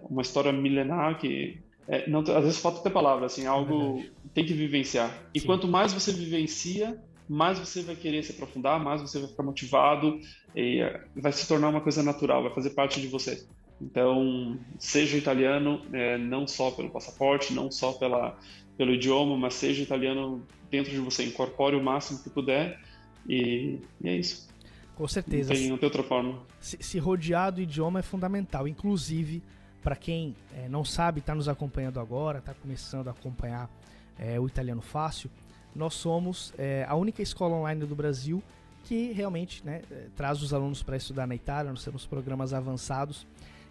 uma 0.10 0.24
história 0.24 0.52
milenar 0.52 1.20
que 1.20 1.60
é, 1.88 2.10
não, 2.10 2.20
às 2.22 2.44
vezes 2.44 2.60
falta 2.60 2.80
até 2.80 2.90
palavra, 2.90 3.26
assim, 3.26 3.46
algo 3.46 4.00
é 4.00 4.10
tem 4.34 4.46
que 4.46 4.54
vivenciar. 4.54 5.16
E 5.34 5.40
Sim. 5.40 5.46
quanto 5.46 5.68
mais 5.68 5.94
você 5.94 6.12
vivencia, 6.12 7.00
mais 7.28 7.60
você 7.60 7.82
vai 7.82 7.96
querer 7.96 8.24
se 8.24 8.32
aprofundar, 8.32 8.80
mais 8.84 9.02
você 9.02 9.20
vai 9.20 9.30
ficar 9.30 9.44
motivado 9.44 10.20
e 10.56 10.82
é, 10.82 11.04
vai 11.16 11.32
se 11.32 11.48
tornar 11.48 11.70
uma 11.70 11.82
coisa 11.82 12.02
natural, 12.02 12.44
vai 12.44 12.54
fazer 12.54 12.72
parte 12.72 13.02
de 13.02 13.08
você. 13.08 13.46
Então, 13.82 14.58
seja 14.80 15.18
italiano, 15.18 15.82
é, 15.92 16.18
não 16.18 16.48
só 16.48 16.72
pelo 16.72 16.90
passaporte, 16.90 17.54
não 17.54 17.70
só 17.70 17.92
pela, 17.94 18.38
pelo 18.78 18.94
idioma, 18.94 19.38
mas 19.38 19.56
seja 19.56 19.84
italiano 19.84 20.46
dentro 20.72 20.92
de 20.92 21.00
você, 21.00 21.26
incorpore 21.26 21.76
o 21.76 21.84
máximo 21.84 22.24
que 22.24 22.30
puder 22.30 22.80
e, 23.28 23.80
e 24.02 24.10
é 24.10 24.16
isso. 24.16 24.48
Com 24.96 25.08
certeza. 25.08 25.54
Não 25.54 25.60
tem, 25.60 25.70
não 25.70 25.78
tem 25.78 25.88
outra 25.88 26.04
forma. 26.04 26.40
Se, 26.60 26.78
se 26.80 26.98
rodear 27.00 27.52
do 27.52 27.62
idioma 27.62 28.00
é 28.00 28.04
fundamental, 28.04 28.68
inclusive 28.68 29.44
para 29.84 29.96
quem 29.96 30.36
é, 30.56 30.70
não 30.70 30.86
sabe, 30.86 31.20
está 31.20 31.36
nos 31.36 31.50
acompanhando 31.50 32.00
agora, 32.00 32.40
está 32.40 32.54
começando 32.54 33.10
a 33.10 33.12
acompanhar 33.12 33.70
é, 34.18 34.40
o 34.40 34.48
Italiano 34.48 34.82
Fácil, 34.82 35.30
nós 35.76 35.94
somos 35.96 36.54
é, 36.58 36.86
a 36.88 36.96
única 36.96 37.22
escola 37.22 37.56
online 37.56 37.86
do 37.86 37.96
Brasil 37.96 38.42
que 38.84 39.12
realmente 39.12 39.66
né, 39.66 39.82
é, 39.90 40.08
traz 40.16 40.42
os 40.42 40.54
alunos 40.54 40.84
para 40.84 40.96
estudar 40.98 41.26
na 41.26 41.36
Itália, 41.36 41.72
nós 41.72 41.84
temos 41.84 42.06
programas 42.06 42.54
avançados. 42.54 43.26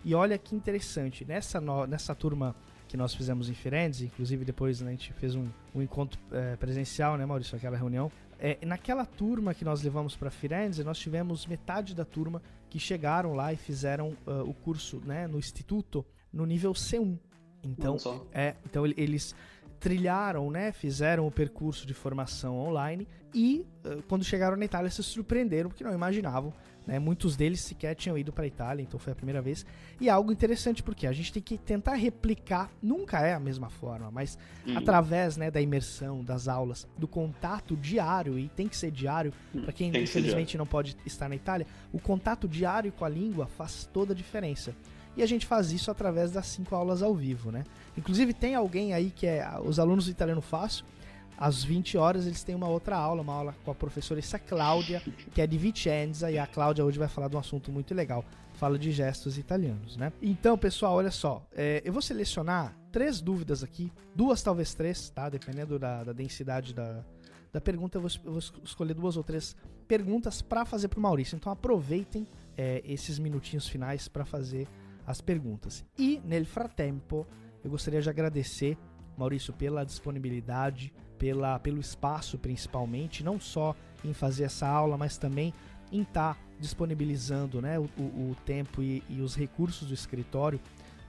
E 0.04 0.14
olha 0.14 0.36
que 0.36 0.56
interessante, 0.56 1.24
nessa, 1.24 1.60
no, 1.60 1.86
nessa 1.86 2.14
turma 2.14 2.56
que 2.88 2.96
nós 2.96 3.14
fizemos 3.14 3.48
em 3.48 3.54
Firenze, 3.54 4.06
inclusive 4.06 4.44
depois 4.44 4.80
né, 4.80 4.88
a 4.88 4.90
gente 4.90 5.12
fez 5.14 5.34
um, 5.34 5.46
um 5.74 5.80
encontro 5.80 6.18
é, 6.32 6.56
presencial, 6.56 7.16
né, 7.16 7.24
Maurício, 7.24 7.56
aquela 7.56 7.76
reunião. 7.76 8.10
É, 8.38 8.58
naquela 8.66 9.06
turma 9.06 9.54
que 9.54 9.64
nós 9.64 9.82
levamos 9.82 10.16
para 10.16 10.30
Firenze, 10.30 10.82
nós 10.82 10.98
tivemos 10.98 11.46
metade 11.46 11.94
da 11.94 12.04
turma 12.04 12.42
que 12.72 12.78
chegaram 12.78 13.34
lá 13.34 13.52
e 13.52 13.56
fizeram 13.58 14.16
uh, 14.26 14.48
o 14.48 14.54
curso 14.54 14.98
né, 15.04 15.26
no 15.26 15.38
instituto 15.38 16.02
no 16.32 16.46
nível 16.46 16.72
C1. 16.72 17.18
Então, 17.62 17.98
é, 18.32 18.56
então 18.64 18.86
eles 18.86 19.34
trilharam, 19.78 20.50
né, 20.50 20.72
fizeram 20.72 21.26
o 21.26 21.30
percurso 21.30 21.86
de 21.86 21.92
formação 21.92 22.58
online 22.58 23.06
e 23.34 23.66
uh, 23.84 24.02
quando 24.04 24.24
chegaram 24.24 24.56
na 24.56 24.64
Itália 24.64 24.90
se 24.90 25.02
surpreenderam 25.02 25.68
porque 25.68 25.84
não 25.84 25.92
imaginavam 25.92 26.50
né? 26.86 26.98
Muitos 26.98 27.36
deles 27.36 27.60
sequer 27.60 27.94
tinham 27.94 28.16
ido 28.16 28.32
para 28.32 28.44
a 28.44 28.46
Itália, 28.46 28.82
então 28.82 28.98
foi 28.98 29.12
a 29.12 29.16
primeira 29.16 29.40
vez. 29.40 29.64
E 30.00 30.08
é 30.08 30.12
algo 30.12 30.32
interessante 30.32 30.82
porque 30.82 31.06
a 31.06 31.12
gente 31.12 31.32
tem 31.32 31.42
que 31.42 31.58
tentar 31.58 31.94
replicar, 31.94 32.70
nunca 32.82 33.20
é 33.20 33.34
a 33.34 33.40
mesma 33.40 33.70
forma, 33.70 34.10
mas 34.10 34.38
uhum. 34.66 34.78
através 34.78 35.36
né, 35.36 35.50
da 35.50 35.60
imersão, 35.60 36.24
das 36.24 36.48
aulas, 36.48 36.86
do 36.96 37.06
contato 37.06 37.76
diário, 37.76 38.38
e 38.38 38.48
tem 38.48 38.68
que 38.68 38.76
ser 38.76 38.90
diário, 38.90 39.32
uhum. 39.54 39.62
para 39.62 39.72
quem 39.72 39.88
infelizmente 39.96 40.58
não 40.58 40.66
pode 40.66 40.96
estar 41.06 41.28
na 41.28 41.36
Itália, 41.36 41.66
o 41.92 41.98
contato 41.98 42.48
diário 42.48 42.92
com 42.92 43.04
a 43.04 43.08
língua 43.08 43.46
faz 43.46 43.88
toda 43.92 44.12
a 44.12 44.16
diferença. 44.16 44.74
E 45.16 45.22
a 45.22 45.26
gente 45.26 45.46
faz 45.46 45.72
isso 45.72 45.90
através 45.90 46.30
das 46.30 46.46
cinco 46.46 46.74
aulas 46.74 47.02
ao 47.02 47.14
vivo, 47.14 47.52
né? 47.52 47.64
Inclusive 47.96 48.32
tem 48.32 48.54
alguém 48.54 48.94
aí 48.94 49.10
que 49.10 49.26
é 49.26 49.46
os 49.62 49.78
alunos 49.78 50.06
do 50.06 50.10
Italiano 50.10 50.40
Fácil, 50.40 50.86
às 51.36 51.64
20 51.64 51.96
horas 51.98 52.26
eles 52.26 52.42
têm 52.44 52.54
uma 52.54 52.68
outra 52.68 52.96
aula, 52.96 53.22
uma 53.22 53.34
aula 53.34 53.54
com 53.64 53.70
a 53.70 53.74
professora 53.74 54.20
Issa 54.20 54.38
Cláudia, 54.38 55.02
que 55.34 55.40
é 55.40 55.46
de 55.46 55.58
Vicenza, 55.58 56.30
e 56.30 56.38
a 56.38 56.46
Cláudia 56.46 56.84
hoje 56.84 56.98
vai 56.98 57.08
falar 57.08 57.28
de 57.28 57.36
um 57.36 57.38
assunto 57.38 57.72
muito 57.72 57.94
legal. 57.94 58.24
Fala 58.54 58.78
de 58.78 58.92
gestos 58.92 59.38
italianos, 59.38 59.96
né? 59.96 60.12
Então, 60.20 60.56
pessoal, 60.56 60.94
olha 60.94 61.10
só. 61.10 61.44
É, 61.52 61.82
eu 61.84 61.92
vou 61.92 62.02
selecionar 62.02 62.76
três 62.92 63.20
dúvidas 63.20 63.64
aqui, 63.64 63.90
duas, 64.14 64.42
talvez 64.42 64.74
três, 64.74 65.10
tá? 65.10 65.28
Dependendo 65.28 65.78
da, 65.78 66.04
da 66.04 66.12
densidade 66.12 66.74
da, 66.74 67.02
da 67.52 67.60
pergunta, 67.60 67.98
eu 67.98 68.02
vou, 68.02 68.10
eu 68.24 68.32
vou, 68.32 68.42
escolher 68.62 68.94
duas 68.94 69.16
ou 69.16 69.24
três 69.24 69.56
perguntas 69.88 70.42
para 70.42 70.64
fazer 70.64 70.88
para 70.88 70.98
o 70.98 71.02
Maurício. 71.02 71.34
Então, 71.34 71.52
aproveitem 71.52 72.26
é, 72.56 72.82
esses 72.84 73.18
minutinhos 73.18 73.66
finais 73.66 74.06
para 74.06 74.24
fazer 74.24 74.68
as 75.06 75.20
perguntas. 75.20 75.84
E, 75.98 76.20
nel 76.24 76.44
frattempo, 76.44 77.26
eu 77.64 77.70
gostaria 77.70 78.00
de 78.00 78.08
agradecer, 78.08 78.76
Maurício, 79.22 79.52
pela 79.52 79.84
disponibilidade, 79.84 80.92
pela, 81.18 81.58
pelo 81.58 81.78
espaço 81.78 82.36
principalmente, 82.36 83.22
não 83.22 83.38
só 83.38 83.74
em 84.04 84.12
fazer 84.12 84.44
essa 84.44 84.66
aula, 84.66 84.98
mas 84.98 85.16
também 85.16 85.54
em 85.92 86.02
estar 86.02 86.34
tá 86.34 86.40
disponibilizando 86.58 87.62
né, 87.62 87.78
o, 87.78 87.84
o, 87.84 88.36
tempo 88.44 88.82
e, 88.82 89.02
e, 89.08 89.20
os 89.20 89.36
recursos 89.36 89.88
do 89.88 89.94
escritório 89.94 90.60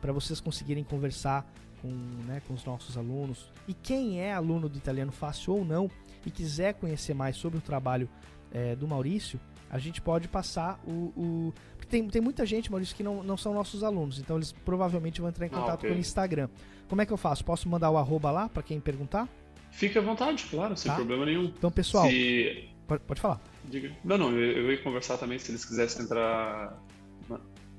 para 0.01 0.12
vocês 0.12 0.39
conseguirem 0.39 0.84
conversar 0.84 1.51
com, 1.82 1.89
né, 2.27 2.41
com 2.48 2.53
os 2.53 2.63
nossos 2.65 2.98
alunos. 2.98 3.51
E 3.67 3.74
quem 3.74 4.20
é 4.20 4.34
aluno 4.34 4.70
do 4.70 4.77
Italiano 4.77 5.12
Fácil 5.12 5.55
ou 5.55 5.65
não 5.65 5.89
e 6.25 6.29
quiser 6.29 6.74
conhecer 6.75 7.13
mais 7.13 7.38
sobre 7.38 7.58
o 7.58 7.62
trabalho 7.62 8.10
é, 8.51 8.75
do 8.75 8.88
Maurício, 8.88 9.39
a 9.70 9.79
gente 9.79 10.00
pode 10.00 10.27
passar 10.27 10.79
o. 10.86 11.12
o... 11.17 11.53
Tem, 11.94 12.08
tem 12.08 12.24
muita 12.24 12.44
gente, 12.44 12.72
Maurício, 12.72 12.96
que 12.96 13.04
não, 13.04 13.22
não 13.22 13.38
são 13.38 13.54
nossos 13.54 13.84
alunos, 13.84 14.18
então 14.18 14.38
eles 14.38 14.52
provavelmente 14.52 15.22
vão 15.22 15.30
entrar 15.30 15.46
em 15.46 15.50
ah, 15.50 15.52
contato 15.52 15.70
ah, 15.70 15.76
okay. 15.76 15.90
com 15.92 15.96
o 15.96 16.00
Instagram. 16.00 16.50
Como 16.90 17.00
é 17.04 17.06
que 17.06 17.14
eu 17.14 17.18
faço? 17.18 17.46
Posso 17.46 17.70
mandar 17.70 17.92
o 17.92 17.98
arroba 17.98 18.32
lá 18.32 18.50
para 18.50 18.64
quem 18.64 18.80
perguntar? 18.80 19.30
Fique 19.70 19.96
à 20.00 20.02
vontade, 20.02 20.44
claro, 20.50 20.76
sem 20.76 20.90
tá. 20.90 20.96
problema 20.96 21.24
nenhum. 21.24 21.54
Então, 21.56 21.72
pessoal, 21.72 22.10
se... 22.10 22.68
pode, 22.88 23.04
pode 23.04 23.22
falar. 23.22 23.40
Diga. 23.66 23.92
Não, 24.04 24.18
não, 24.18 24.32
eu, 24.32 24.64
eu 24.64 24.72
ia 24.72 24.82
conversar 24.82 25.20
também 25.20 25.38
se 25.38 25.52
eles 25.52 25.64
quisessem 25.64 26.04
entrar, 26.04 26.82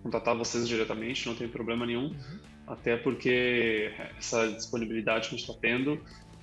contatar 0.01 0.37
vocês 0.37 0.69
diretamente, 0.69 1.27
não 1.27 1.35
tem 1.35 1.49
problema 1.49 1.85
nenhum. 1.85 2.11
Uhum. 2.11 2.39
Até 2.69 2.97
porque 2.97 3.93
essa 4.17 4.47
disponibilidade 4.47 5.29
que 5.29 5.35
a 5.35 5.39
gente 5.39 5.51
está 5.51 5.61
tendo 5.61 5.95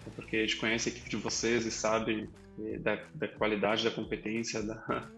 é 0.06 0.10
porque 0.14 0.36
a 0.36 0.42
gente 0.42 0.58
conhece 0.58 0.90
a 0.90 0.92
equipe 0.92 1.10
de 1.10 1.16
vocês 1.16 1.66
e 1.66 1.72
sabe 1.72 2.30
eh, 2.66 2.80
da, 2.80 3.00
da 3.16 3.30
qualidade, 3.30 3.86
da 3.86 3.92
competência, 3.92 4.62
da, 4.62 5.10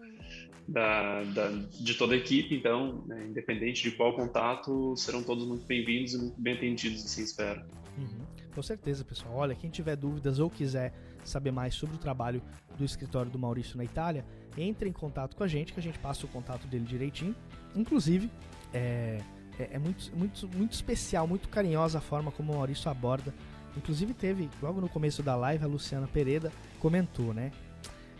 da, 0.66 1.22
da, 1.24 1.48
de 1.48 1.94
toda 1.94 2.14
a 2.14 2.16
equipe, 2.16 2.54
então, 2.54 3.04
né, 3.06 3.26
independente 3.26 3.82
de 3.82 3.90
qual 3.92 4.14
contato, 4.14 4.96
serão 4.96 5.22
todos 5.22 5.46
muito 5.46 5.66
bem-vindos 5.66 6.14
e 6.14 6.18
muito 6.18 6.40
bem 6.40 6.54
atendidos, 6.54 7.04
assim 7.04 7.22
espero. 7.22 7.62
Uhum. 7.98 8.24
Com 8.54 8.62
certeza, 8.62 9.04
pessoal. 9.04 9.34
Olha, 9.34 9.54
quem 9.54 9.68
tiver 9.68 9.96
dúvidas 9.96 10.38
ou 10.38 10.48
quiser 10.48 10.92
saber 11.24 11.50
mais 11.50 11.74
sobre 11.74 11.96
o 11.96 11.98
trabalho 11.98 12.42
do 12.78 12.84
escritório 12.84 13.30
do 13.30 13.38
Maurício 13.38 13.76
na 13.76 13.84
Itália, 13.84 14.24
entre 14.56 14.88
em 14.88 14.92
contato 14.92 15.36
com 15.36 15.42
a 15.42 15.48
gente, 15.48 15.72
que 15.72 15.80
a 15.80 15.82
gente 15.82 15.98
passa 15.98 16.24
o 16.24 16.28
contato 16.28 16.66
dele 16.66 16.84
direitinho. 16.84 17.34
Inclusive, 17.74 18.30
é, 18.72 19.18
é, 19.58 19.70
é 19.72 19.78
muito, 19.78 20.16
muito, 20.16 20.48
muito 20.48 20.72
especial, 20.72 21.26
muito 21.26 21.48
carinhosa 21.48 21.98
a 21.98 22.00
forma 22.00 22.30
como 22.30 22.52
o 22.52 22.56
Maurício 22.56 22.90
aborda. 22.90 23.34
Inclusive 23.76 24.14
teve, 24.14 24.48
logo 24.62 24.80
no 24.80 24.88
começo 24.88 25.22
da 25.22 25.34
live, 25.34 25.64
a 25.64 25.66
Luciana 25.66 26.06
Pereira 26.06 26.52
comentou, 26.78 27.34
né? 27.34 27.50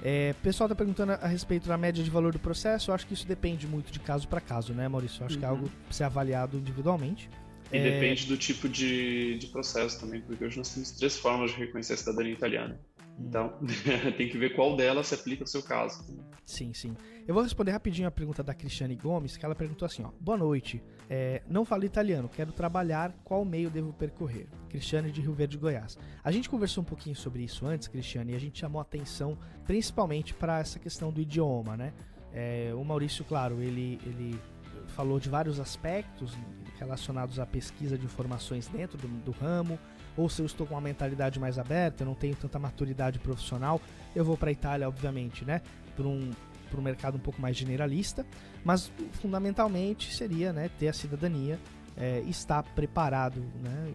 É, 0.03 0.35
o 0.39 0.43
pessoal 0.43 0.67
está 0.67 0.75
perguntando 0.75 1.13
a 1.13 1.27
respeito 1.27 1.69
da 1.69 1.77
média 1.77 2.03
de 2.03 2.11
valor 2.11 2.33
do 2.33 2.39
processo. 2.39 2.91
Eu 2.91 2.95
acho 2.95 3.07
que 3.07 3.15
isso 3.15 3.27
depende 3.27 3.67
muito 3.67 3.91
de 3.91 4.01
caso 4.01 4.29
para 4.29 4.41
caso, 4.41 4.73
né, 4.73 4.89
Maurício? 4.89 5.23
Eu 5.23 5.27
acho 5.27 5.35
uhum. 5.37 5.41
que 5.41 5.47
é 5.47 5.49
uhum. 5.49 5.55
algo 5.57 5.71
para 5.85 5.93
ser 5.93 6.05
avaliado 6.05 6.59
individualmente. 6.59 7.31
E 7.73 7.79
é... 7.79 7.91
depende 7.91 8.27
do 8.27 8.37
tipo 8.37 8.69
de, 8.69 9.39
de 9.39 9.47
processo 9.49 10.01
também, 10.01 10.21
porque 10.21 10.45
hoje 10.45 10.59
nós 10.59 10.73
temos 10.73 10.93
três 10.93 11.17
formas 11.17 11.51
de 11.51 11.59
reconhecer 11.59 11.95
a 11.95 11.97
cidadania 11.97 12.33
italiana. 12.33 12.81
Hum. 13.19 13.27
Então, 13.29 13.59
tem 14.17 14.29
que 14.29 14.39
ver 14.39 14.55
qual 14.55 14.77
delas 14.77 15.09
se 15.09 15.15
aplica 15.15 15.45
ao 15.45 15.47
seu 15.47 15.63
caso. 15.63 16.05
Sim, 16.45 16.73
sim. 16.75 16.95
Eu 17.27 17.35
vou 17.35 17.43
responder 17.43 17.71
rapidinho 17.71 18.07
a 18.07 18.11
pergunta 18.11 18.43
da 18.43 18.53
Cristiane 18.53 18.97
Gomes, 18.97 19.37
que 19.37 19.45
ela 19.45 19.55
perguntou 19.55 19.87
assim, 19.87 20.03
ó. 20.03 20.11
Boa 20.21 20.37
noite. 20.37 20.83
É, 21.09 21.43
não 21.49 21.65
falo 21.65 21.85
italiano, 21.85 22.29
quero 22.29 22.53
trabalhar, 22.53 23.15
qual 23.25 23.45
meio 23.45 23.69
devo 23.71 23.93
percorrer? 23.93 24.47
Cristiane 24.69 25.11
de 25.11 25.21
Rio 25.21 25.35
Verde, 25.35 25.59
Goiás. 25.59 25.99
A 26.23 26.31
gente 26.31 26.49
conversou 26.49 26.83
um 26.83 26.87
pouquinho 26.87 27.15
sobre 27.15 27.43
isso 27.43 27.67
antes, 27.67 27.89
Cristiane, 27.89 28.33
e 28.33 28.37
a 28.37 28.41
gente 28.41 28.59
chamou 28.59 28.81
atenção 28.81 29.37
principalmente 29.67 30.33
para 30.35 30.59
essa 30.59 30.79
questão 30.79 31.13
do 31.13 31.21
idioma, 31.21 31.77
né? 31.77 31.93
É, 32.33 32.73
o 32.75 32.85
Maurício, 32.85 33.25
claro, 33.25 33.61
ele, 33.61 34.01
ele 34.05 34.41
falou 34.89 35.21
de 35.21 35.29
vários 35.29 35.61
aspectos 35.61 36.37
relacionados 36.79 37.39
à 37.39 37.47
pesquisa 37.47 37.97
de 37.97 38.05
informações 38.05 38.67
dentro 38.67 38.99
do, 38.99 39.07
do 39.07 39.31
ramo, 39.31 39.79
ou 40.17 40.29
se 40.29 40.43
eu 40.43 40.47
estou 40.47 40.67
com 40.67 40.75
uma 40.75 40.81
mentalidade 40.81 41.39
mais 41.39 41.59
aberta, 41.59 42.03
eu 42.03 42.07
não 42.07 42.15
tenho 42.15 42.35
tanta 42.35 42.59
maturidade 42.59 43.19
profissional, 43.19 43.81
eu 44.15 44.25
vou 44.25 44.37
para 44.37 44.51
a 44.51 44.53
Itália, 44.53 44.89
obviamente, 44.89 45.45
né? 45.45 45.61
Um, 45.99 46.31
por 46.75 46.81
um 46.81 46.83
mercado 46.83 47.15
um 47.15 47.21
pouco 47.21 47.41
mais 47.41 47.57
generalista, 47.57 48.27
mas 48.65 48.91
fundamentalmente 49.13 50.13
seria 50.13 50.53
né, 50.53 50.69
ter 50.77 50.89
a 50.89 50.93
cidadania 50.93 51.57
é, 51.97 52.19
estar 52.27 52.65
preparado 52.65 53.41
né, 53.63 53.95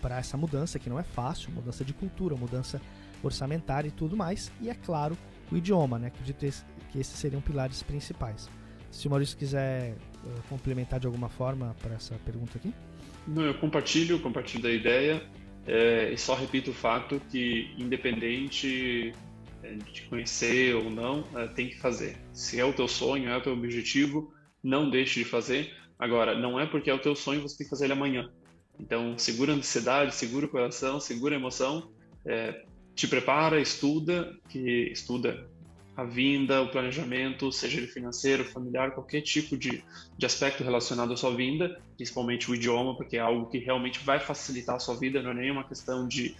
para 0.00 0.18
essa 0.18 0.36
mudança, 0.36 0.78
que 0.78 0.88
não 0.88 1.00
é 1.00 1.02
fácil, 1.02 1.50
mudança 1.50 1.84
de 1.84 1.92
cultura, 1.92 2.36
mudança 2.36 2.80
orçamentária 3.24 3.88
e 3.88 3.90
tudo 3.90 4.16
mais, 4.16 4.52
e 4.60 4.70
é 4.70 4.74
claro, 4.74 5.18
o 5.50 5.56
idioma, 5.56 5.98
né? 5.98 6.08
Acredito 6.08 6.38
que 6.90 6.98
esses 6.98 7.18
seriam 7.18 7.40
pilares 7.40 7.82
principais. 7.82 8.48
Se 8.90 9.06
o 9.06 9.10
Maurício 9.10 9.36
quiser 9.36 9.96
uh, 10.24 10.42
complementar 10.48 11.00
de 11.00 11.06
alguma 11.06 11.28
forma 11.28 11.74
para 11.82 11.94
essa 11.94 12.14
pergunta 12.24 12.58
aqui. 12.58 12.72
Não, 13.26 13.42
eu 13.42 13.54
compartilho, 13.54 14.20
compartilho 14.20 14.62
da 14.62 14.70
ideia. 14.70 15.22
É, 15.66 16.12
e 16.12 16.18
só 16.18 16.34
repito 16.34 16.72
o 16.72 16.74
fato 16.74 17.20
que, 17.30 17.72
independente 17.78 19.12
é, 19.62 19.74
de 19.74 20.02
conhecer 20.02 20.74
ou 20.74 20.90
não, 20.90 21.24
é, 21.34 21.46
tem 21.48 21.68
que 21.68 21.78
fazer. 21.78 22.16
Se 22.32 22.58
é 22.58 22.64
o 22.64 22.72
teu 22.72 22.88
sonho, 22.88 23.28
é 23.28 23.36
o 23.36 23.42
teu 23.42 23.52
objetivo, 23.52 24.32
não 24.62 24.90
deixe 24.90 25.20
de 25.20 25.24
fazer. 25.24 25.74
Agora, 25.98 26.38
não 26.38 26.58
é 26.58 26.66
porque 26.66 26.90
é 26.90 26.94
o 26.94 26.98
teu 26.98 27.14
sonho 27.14 27.42
você 27.42 27.58
tem 27.58 27.66
que 27.66 27.70
fazer 27.70 27.84
ele 27.84 27.92
amanhã. 27.92 28.30
Então, 28.78 29.16
segura 29.16 29.52
a 29.52 29.56
ansiedade, 29.56 30.14
segura 30.14 30.46
o 30.46 30.48
coração, 30.48 30.98
segura 30.98 31.36
a 31.36 31.38
emoção, 31.38 31.92
é, 32.26 32.64
te 32.94 33.06
prepara, 33.06 33.60
estuda, 33.60 34.36
que 34.48 34.90
estuda 34.90 35.48
a 35.94 36.04
vinda, 36.04 36.62
o 36.62 36.68
planejamento, 36.68 37.52
seja 37.52 37.76
ele 37.76 37.86
financeiro, 37.86 38.44
familiar, 38.44 38.92
qualquer 38.92 39.20
tipo 39.20 39.56
de, 39.56 39.84
de 40.16 40.26
aspecto 40.26 40.64
relacionado 40.64 41.12
à 41.12 41.16
sua 41.16 41.34
vinda, 41.34 41.78
principalmente 41.96 42.50
o 42.50 42.54
idioma, 42.54 42.96
porque 42.96 43.18
é 43.18 43.20
algo 43.20 43.46
que 43.46 43.58
realmente 43.58 43.98
vai 44.02 44.18
facilitar 44.18 44.76
a 44.76 44.78
sua 44.78 44.96
vida, 44.96 45.22
não 45.22 45.32
é 45.32 45.34
nem 45.34 45.50
uma 45.50 45.64
questão 45.64 46.08
de, 46.08 46.34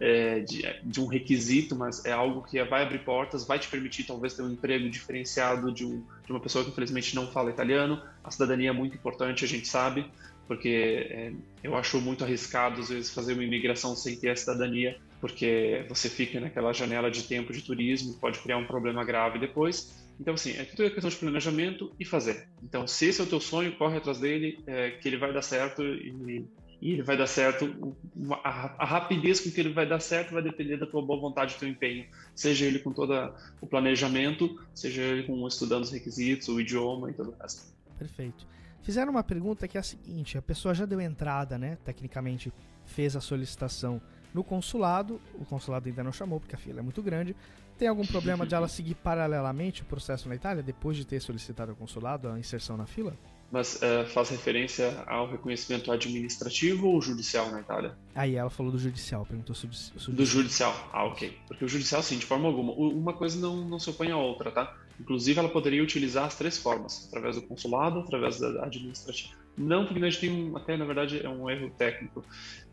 é, 0.00 0.40
de, 0.40 0.62
de, 0.82 1.00
um 1.00 1.06
requisito, 1.06 1.76
mas 1.76 2.02
é 2.06 2.12
algo 2.12 2.42
que 2.42 2.62
vai 2.64 2.82
abrir 2.82 3.00
portas, 3.00 3.46
vai 3.46 3.58
te 3.58 3.68
permitir 3.68 4.04
talvez 4.04 4.32
ter 4.32 4.42
um 4.42 4.50
emprego 4.50 4.88
diferenciado 4.88 5.70
de, 5.70 5.84
um, 5.84 6.02
de 6.24 6.32
uma 6.32 6.40
pessoa 6.40 6.64
que 6.64 6.70
infelizmente 6.70 7.14
não 7.14 7.30
fala 7.30 7.50
italiano. 7.50 8.00
A 8.22 8.30
cidadania 8.30 8.70
é 8.70 8.72
muito 8.72 8.94
importante, 8.94 9.44
a 9.44 9.48
gente 9.48 9.68
sabe, 9.68 10.06
porque 10.48 11.06
é, 11.10 11.32
eu 11.62 11.76
acho 11.76 12.00
muito 12.00 12.24
arriscado 12.24 12.80
às 12.80 12.88
vezes 12.88 13.12
fazer 13.12 13.34
uma 13.34 13.44
imigração 13.44 13.94
sem 13.94 14.16
ter 14.16 14.30
a 14.30 14.36
cidadania, 14.36 14.98
porque 15.24 15.86
você 15.88 16.10
fica 16.10 16.38
naquela 16.38 16.70
janela 16.74 17.10
de 17.10 17.22
tempo 17.22 17.50
de 17.50 17.62
turismo, 17.62 18.12
pode 18.20 18.38
criar 18.40 18.58
um 18.58 18.66
problema 18.66 19.02
grave 19.02 19.38
depois. 19.38 20.06
Então, 20.20 20.34
assim, 20.34 20.50
é 20.50 20.64
tudo 20.64 20.90
questão 20.90 21.08
de 21.08 21.16
planejamento 21.16 21.90
e 21.98 22.04
fazer. 22.04 22.46
Então, 22.62 22.86
se 22.86 23.06
esse 23.06 23.22
é 23.22 23.24
o 23.24 23.26
teu 23.26 23.40
sonho, 23.40 23.74
corre 23.78 23.96
atrás 23.96 24.20
dele, 24.20 24.62
é, 24.66 24.90
que 24.90 25.08
ele 25.08 25.16
vai 25.16 25.32
dar 25.32 25.40
certo 25.40 25.82
e, 25.82 26.44
e 26.78 26.92
ele 26.92 27.02
vai 27.02 27.16
dar 27.16 27.26
certo. 27.26 27.96
A, 28.44 28.82
a, 28.82 28.84
rapidez 28.84 29.40
com 29.40 29.50
que 29.50 29.58
ele 29.58 29.72
vai 29.72 29.88
dar 29.88 29.98
certo 29.98 30.34
vai 30.34 30.42
depender 30.42 30.76
da 30.76 30.84
tua 30.84 31.00
boa 31.00 31.18
vontade, 31.18 31.54
do 31.54 31.60
teu 31.60 31.70
empenho. 31.70 32.04
Seja 32.34 32.66
ele 32.66 32.80
com 32.80 32.92
todo 32.92 33.14
o 33.62 33.66
planejamento, 33.66 34.62
seja 34.74 35.00
ele 35.00 35.22
com 35.22 35.48
estudando 35.48 35.84
os 35.84 35.90
requisitos, 35.90 36.48
o 36.48 36.60
idioma 36.60 37.10
e 37.10 37.14
todo 37.14 37.30
o 37.30 37.34
resto. 37.42 37.72
Perfeito. 37.98 38.46
Fizeram 38.82 39.10
uma 39.10 39.24
pergunta 39.24 39.66
que 39.66 39.78
é 39.78 39.80
a 39.80 39.82
seguinte: 39.82 40.36
a 40.36 40.42
pessoa 40.42 40.74
já 40.74 40.84
deu 40.84 41.00
entrada, 41.00 41.56
né? 41.56 41.78
Tecnicamente 41.82 42.52
fez 42.84 43.16
a 43.16 43.22
solicitação 43.22 44.02
no 44.34 44.42
consulado, 44.42 45.20
o 45.34 45.44
consulado 45.44 45.88
ainda 45.88 46.02
não 46.02 46.12
chamou 46.12 46.40
porque 46.40 46.56
a 46.56 46.58
fila 46.58 46.80
é 46.80 46.82
muito 46.82 47.00
grande. 47.00 47.36
Tem 47.78 47.86
algum 47.88 48.04
problema 48.04 48.44
de 48.44 48.54
ela 48.54 48.68
seguir 48.68 48.96
paralelamente 48.96 49.82
o 49.82 49.84
processo 49.84 50.28
na 50.28 50.34
Itália 50.34 50.62
depois 50.62 50.96
de 50.96 51.04
ter 51.04 51.20
solicitado 51.20 51.70
ao 51.70 51.76
consulado 51.76 52.28
a 52.28 52.38
inserção 52.38 52.76
na 52.76 52.86
fila? 52.86 53.16
Mas 53.50 53.76
uh, 53.76 54.06
faz 54.08 54.30
referência 54.30 55.04
ao 55.06 55.30
reconhecimento 55.30 55.92
administrativo 55.92 56.88
ou 56.88 57.00
judicial 57.00 57.50
na 57.52 57.60
Itália? 57.60 57.96
Aí 58.14 58.34
ela 58.34 58.50
falou 58.50 58.72
do 58.72 58.78
judicial, 58.78 59.24
perguntou 59.24 59.54
sobre, 59.54 59.76
sobre 59.76 60.16
do 60.16 60.26
judicial. 60.26 60.74
Ah, 60.92 61.04
ok. 61.04 61.38
Porque 61.46 61.64
o 61.64 61.68
judicial, 61.68 62.02
sim, 62.02 62.18
de 62.18 62.26
forma 62.26 62.48
alguma. 62.48 62.72
Uma 62.72 63.12
coisa 63.12 63.38
não, 63.38 63.56
não 63.68 63.78
se 63.78 63.88
opõe 63.90 64.10
à 64.10 64.16
outra, 64.16 64.50
tá? 64.50 64.76
Inclusive, 65.00 65.38
ela 65.38 65.48
poderia 65.48 65.82
utilizar 65.82 66.24
as 66.24 66.36
três 66.36 66.58
formas: 66.58 67.06
através 67.08 67.36
do 67.36 67.42
consulado, 67.42 68.00
através 68.00 68.38
da 68.38 68.64
administrativa. 68.64 69.34
Não, 69.56 69.86
porque 69.86 70.04
a 70.04 70.10
gente 70.10 70.20
tem 70.20 70.30
um, 70.30 70.56
até 70.56 70.76
na 70.76 70.84
verdade 70.84 71.24
é 71.24 71.28
um 71.28 71.48
erro 71.48 71.70
técnico, 71.78 72.24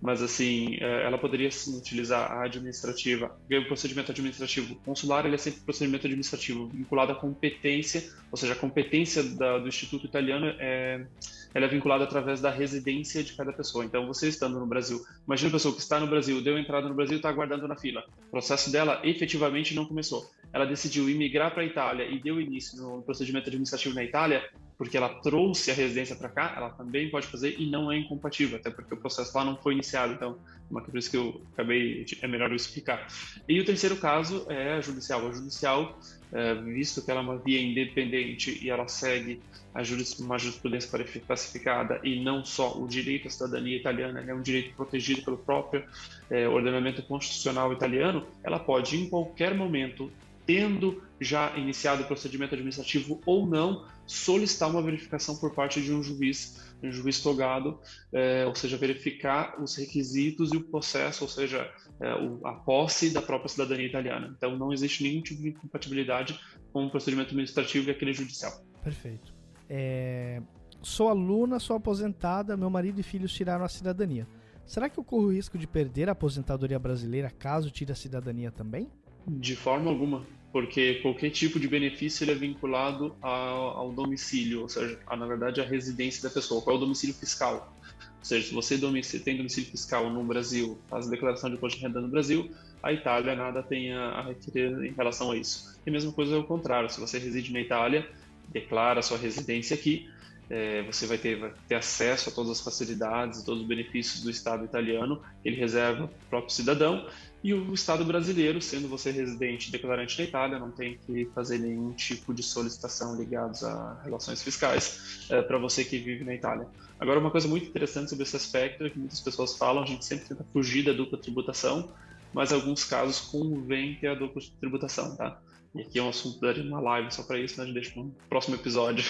mas 0.01 0.21
assim, 0.21 0.77
é, 0.79 1.03
ela 1.05 1.17
poderia 1.17 1.51
sim 1.51 1.77
utilizar 1.77 2.31
a 2.31 2.45
administrativa. 2.45 3.37
O 3.49 3.65
procedimento 3.65 4.11
administrativo 4.11 4.75
consular 4.83 5.25
ele 5.25 5.35
é 5.35 5.37
sempre 5.37 5.61
procedimento 5.61 6.07
administrativo 6.07 6.67
vinculado 6.67 7.11
à 7.11 7.15
competência, 7.15 8.03
ou 8.31 8.37
seja, 8.37 8.53
a 8.53 8.55
competência 8.55 9.21
da, 9.21 9.59
do 9.59 9.67
Instituto 9.67 10.07
Italiano 10.07 10.47
é, 10.57 11.05
ela 11.53 11.65
é 11.65 11.69
vinculada 11.69 12.03
através 12.03 12.41
da 12.41 12.49
residência 12.49 13.23
de 13.23 13.33
cada 13.33 13.53
pessoa. 13.53 13.85
Então, 13.85 14.07
você 14.07 14.27
estando 14.27 14.59
no 14.59 14.65
Brasil, 14.65 14.99
imagina 15.25 15.49
a 15.49 15.53
pessoa 15.53 15.75
que 15.75 15.81
está 15.81 15.99
no 15.99 16.07
Brasil, 16.07 16.41
deu 16.41 16.57
entrada 16.57 16.87
no 16.87 16.95
Brasil 16.95 17.15
e 17.15 17.17
está 17.17 17.29
aguardando 17.29 17.67
na 17.67 17.75
fila. 17.75 18.03
O 18.27 18.31
processo 18.31 18.71
dela 18.71 18.99
efetivamente 19.03 19.75
não 19.75 19.85
começou. 19.85 20.31
Ela 20.53 20.65
decidiu 20.65 21.09
imigrar 21.09 21.51
para 21.51 21.63
a 21.63 21.65
Itália 21.65 22.05
e 22.05 22.19
deu 22.19 22.39
início 22.39 22.77
no 22.77 23.01
procedimento 23.01 23.47
administrativo 23.47 23.95
na 23.95 24.03
Itália 24.03 24.43
porque 24.81 24.97
ela 24.97 25.09
trouxe 25.09 25.69
a 25.69 25.75
residência 25.75 26.15
para 26.15 26.27
cá, 26.27 26.55
ela 26.57 26.71
também 26.71 27.07
pode 27.07 27.27
fazer 27.27 27.55
e 27.59 27.69
não 27.69 27.91
é 27.91 27.99
incompatível, 27.99 28.57
até 28.57 28.71
porque 28.71 28.95
o 28.95 28.97
processo 28.97 29.37
lá 29.37 29.45
não 29.45 29.55
foi 29.55 29.73
iniciado. 29.73 30.13
Então, 30.13 30.39
uma 30.71 30.81
por 30.81 30.97
isso 30.97 31.11
que 31.11 31.17
eu 31.17 31.39
acabei, 31.53 32.03
é 32.19 32.27
melhor 32.27 32.49
eu 32.49 32.55
explicar. 32.55 33.07
E 33.47 33.59
o 33.59 33.63
terceiro 33.63 33.95
caso 33.97 34.43
é 34.49 34.73
a 34.73 34.81
judicial. 34.81 35.27
A 35.27 35.31
judicial, 35.33 35.99
é, 36.33 36.55
visto 36.55 36.99
que 37.03 37.11
ela 37.11 37.19
é 37.19 37.23
uma 37.23 37.37
via 37.37 37.61
independente 37.61 38.57
e 38.59 38.71
ela 38.71 38.87
segue 38.87 39.39
a 39.71 39.83
uma 40.19 40.39
jurisprudência 40.39 40.89
classificada 41.27 42.01
e 42.03 42.19
não 42.23 42.43
só 42.43 42.75
o 42.75 42.87
direito 42.87 43.27
à 43.27 43.29
cidadania 43.29 43.77
italiana, 43.77 44.25
é 44.27 44.33
um 44.33 44.41
direito 44.41 44.73
protegido 44.73 45.21
pelo 45.21 45.37
próprio 45.37 45.83
é, 46.27 46.47
ordenamento 46.47 47.03
constitucional 47.03 47.71
italiano, 47.71 48.25
ela 48.43 48.57
pode 48.57 48.97
em 48.97 49.07
qualquer 49.07 49.53
momento 49.53 50.11
tendo 50.43 51.03
já 51.21 51.55
iniciado 51.55 52.01
o 52.01 52.07
procedimento 52.07 52.55
administrativo 52.55 53.21
ou 53.27 53.45
não, 53.45 53.85
solicitar 54.07 54.67
uma 54.67 54.81
verificação 54.81 55.37
por 55.37 55.53
parte 55.53 55.79
de 55.79 55.93
um 55.93 56.01
juiz, 56.01 56.73
um 56.81 56.91
juiz 56.91 57.21
togado, 57.21 57.79
é, 58.11 58.43
ou 58.47 58.55
seja, 58.55 58.75
verificar 58.75 59.61
os 59.61 59.75
requisitos 59.75 60.51
e 60.51 60.57
o 60.57 60.63
processo, 60.63 61.23
ou 61.23 61.29
seja, 61.29 61.71
é, 61.99 62.15
o, 62.15 62.45
a 62.45 62.53
posse 62.53 63.11
da 63.11 63.21
própria 63.21 63.49
cidadania 63.49 63.85
italiana. 63.85 64.33
Então, 64.35 64.57
não 64.57 64.73
existe 64.73 65.03
nenhum 65.03 65.21
tipo 65.21 65.43
de 65.43 65.49
incompatibilidade 65.49 66.39
com 66.73 66.87
o 66.87 66.89
procedimento 66.89 67.29
administrativo 67.29 67.87
e 67.87 67.91
aquele 67.91 68.13
judicial. 68.13 68.65
Perfeito. 68.83 69.31
É... 69.69 70.41
Sou 70.81 71.07
aluna, 71.07 71.59
sou 71.59 71.75
aposentada, 71.75 72.57
meu 72.57 72.69
marido 72.71 72.99
e 72.99 73.03
filhos 73.03 73.31
tiraram 73.31 73.63
a 73.63 73.69
cidadania. 73.69 74.27
Será 74.65 74.89
que 74.89 74.99
eu 74.99 75.03
corro 75.03 75.27
o 75.27 75.31
risco 75.31 75.55
de 75.55 75.67
perder 75.67 76.09
a 76.09 76.13
aposentadoria 76.13 76.79
brasileira 76.79 77.29
caso 77.29 77.69
tire 77.69 77.91
a 77.91 77.95
cidadania 77.95 78.51
também? 78.51 78.89
De 79.27 79.55
forma 79.55 79.91
alguma, 79.91 80.25
porque 80.51 80.95
qualquer 80.95 81.29
tipo 81.29 81.59
de 81.59 81.67
benefício 81.67 82.23
ele 82.23 82.31
é 82.31 82.35
vinculado 82.35 83.15
ao, 83.21 83.77
ao 83.77 83.91
domicílio, 83.91 84.61
ou 84.61 84.69
seja, 84.69 84.99
a, 85.07 85.15
na 85.15 85.25
verdade 85.25 85.61
a 85.61 85.65
residência 85.65 86.21
da 86.21 86.29
pessoa. 86.29 86.61
Qual 86.61 86.75
é 86.75 86.77
o 86.77 86.81
domicílio 86.81 87.15
fiscal? 87.15 87.73
Ou 88.19 88.25
seja, 88.25 88.47
se 88.47 88.53
você 88.53 88.77
domicílio, 88.77 89.23
tem 89.23 89.37
domicílio 89.37 89.69
fiscal 89.71 90.09
no 90.09 90.23
Brasil, 90.23 90.77
faz 90.89 91.09
declaração 91.09 91.49
de 91.49 91.55
imposto 91.55 91.79
de 91.79 91.85
renda 91.85 92.01
no 92.01 92.07
Brasil, 92.07 92.51
a 92.83 92.91
Itália 92.91 93.35
nada 93.35 93.63
tem 93.63 93.93
a, 93.93 94.09
a 94.09 94.23
requerer 94.23 94.83
em 94.83 94.93
relação 94.93 95.31
a 95.31 95.37
isso. 95.37 95.79
E 95.85 95.89
a 95.89 95.93
mesma 95.93 96.11
coisa 96.11 96.35
é 96.35 96.37
o 96.37 96.43
contrário, 96.43 96.89
se 96.89 96.99
você 96.99 97.17
reside 97.17 97.51
na 97.53 97.61
Itália, 97.61 98.07
declara 98.49 99.01
sua 99.01 99.17
residência 99.17 99.73
aqui, 99.73 100.09
é, 100.49 100.83
você 100.83 101.07
vai 101.07 101.17
ter, 101.17 101.39
vai 101.39 101.53
ter 101.65 101.75
acesso 101.75 102.29
a 102.29 102.31
todas 102.31 102.51
as 102.51 102.61
facilidades, 102.61 103.41
todos 103.41 103.61
os 103.61 103.67
benefícios 103.67 104.21
do 104.21 104.29
Estado 104.29 104.65
italiano, 104.65 105.21
ele 105.45 105.55
reserva 105.55 106.05
o 106.05 106.29
próprio 106.29 106.53
cidadão, 106.53 107.07
e 107.43 107.53
o 107.53 107.73
Estado 107.73 108.05
brasileiro, 108.05 108.61
sendo 108.61 108.87
você 108.87 109.11
residente 109.11 109.71
declarante 109.71 110.15
da 110.15 110.23
Itália, 110.23 110.59
não 110.59 110.69
tem 110.69 110.97
que 110.97 111.25
fazer 111.33 111.57
nenhum 111.57 111.91
tipo 111.93 112.33
de 112.33 112.43
solicitação 112.43 113.15
ligados 113.15 113.63
a 113.63 113.99
relações 114.03 114.43
fiscais 114.43 115.27
é, 115.29 115.41
para 115.41 115.57
você 115.57 115.83
que 115.83 115.97
vive 115.97 116.23
na 116.23 116.35
Itália. 116.35 116.67
Agora, 116.99 117.19
uma 117.19 117.31
coisa 117.31 117.47
muito 117.47 117.65
interessante 117.67 118.09
sobre 118.11 118.23
esse 118.23 118.35
aspecto 118.35 118.85
é 118.85 118.89
que 118.91 118.99
muitas 118.99 119.19
pessoas 119.19 119.57
falam, 119.57 119.81
a 119.81 119.85
gente 119.87 120.05
sempre 120.05 120.27
tenta 120.27 120.45
fugir 120.53 120.85
da 120.85 120.93
dupla 120.93 121.17
tributação, 121.17 121.91
mas 122.31 122.51
em 122.51 122.55
alguns 122.55 122.83
casos 122.83 123.19
convém 123.21 123.95
ter 123.95 124.07
a 124.09 124.15
dupla 124.15 124.39
tributação, 124.59 125.15
tá? 125.15 125.41
E 125.73 125.81
aqui 125.81 125.97
é 125.97 126.03
um 126.03 126.09
assunto 126.09 126.39
de 126.53 126.61
uma 126.61 126.79
live 126.79 127.11
só 127.11 127.23
para 127.23 127.39
isso, 127.39 127.55
mas 127.57 127.69
a 127.69 127.73
deixa 127.73 127.91
para 127.91 128.03
um 128.03 128.11
próximo 128.29 128.55
episódio. 128.55 129.03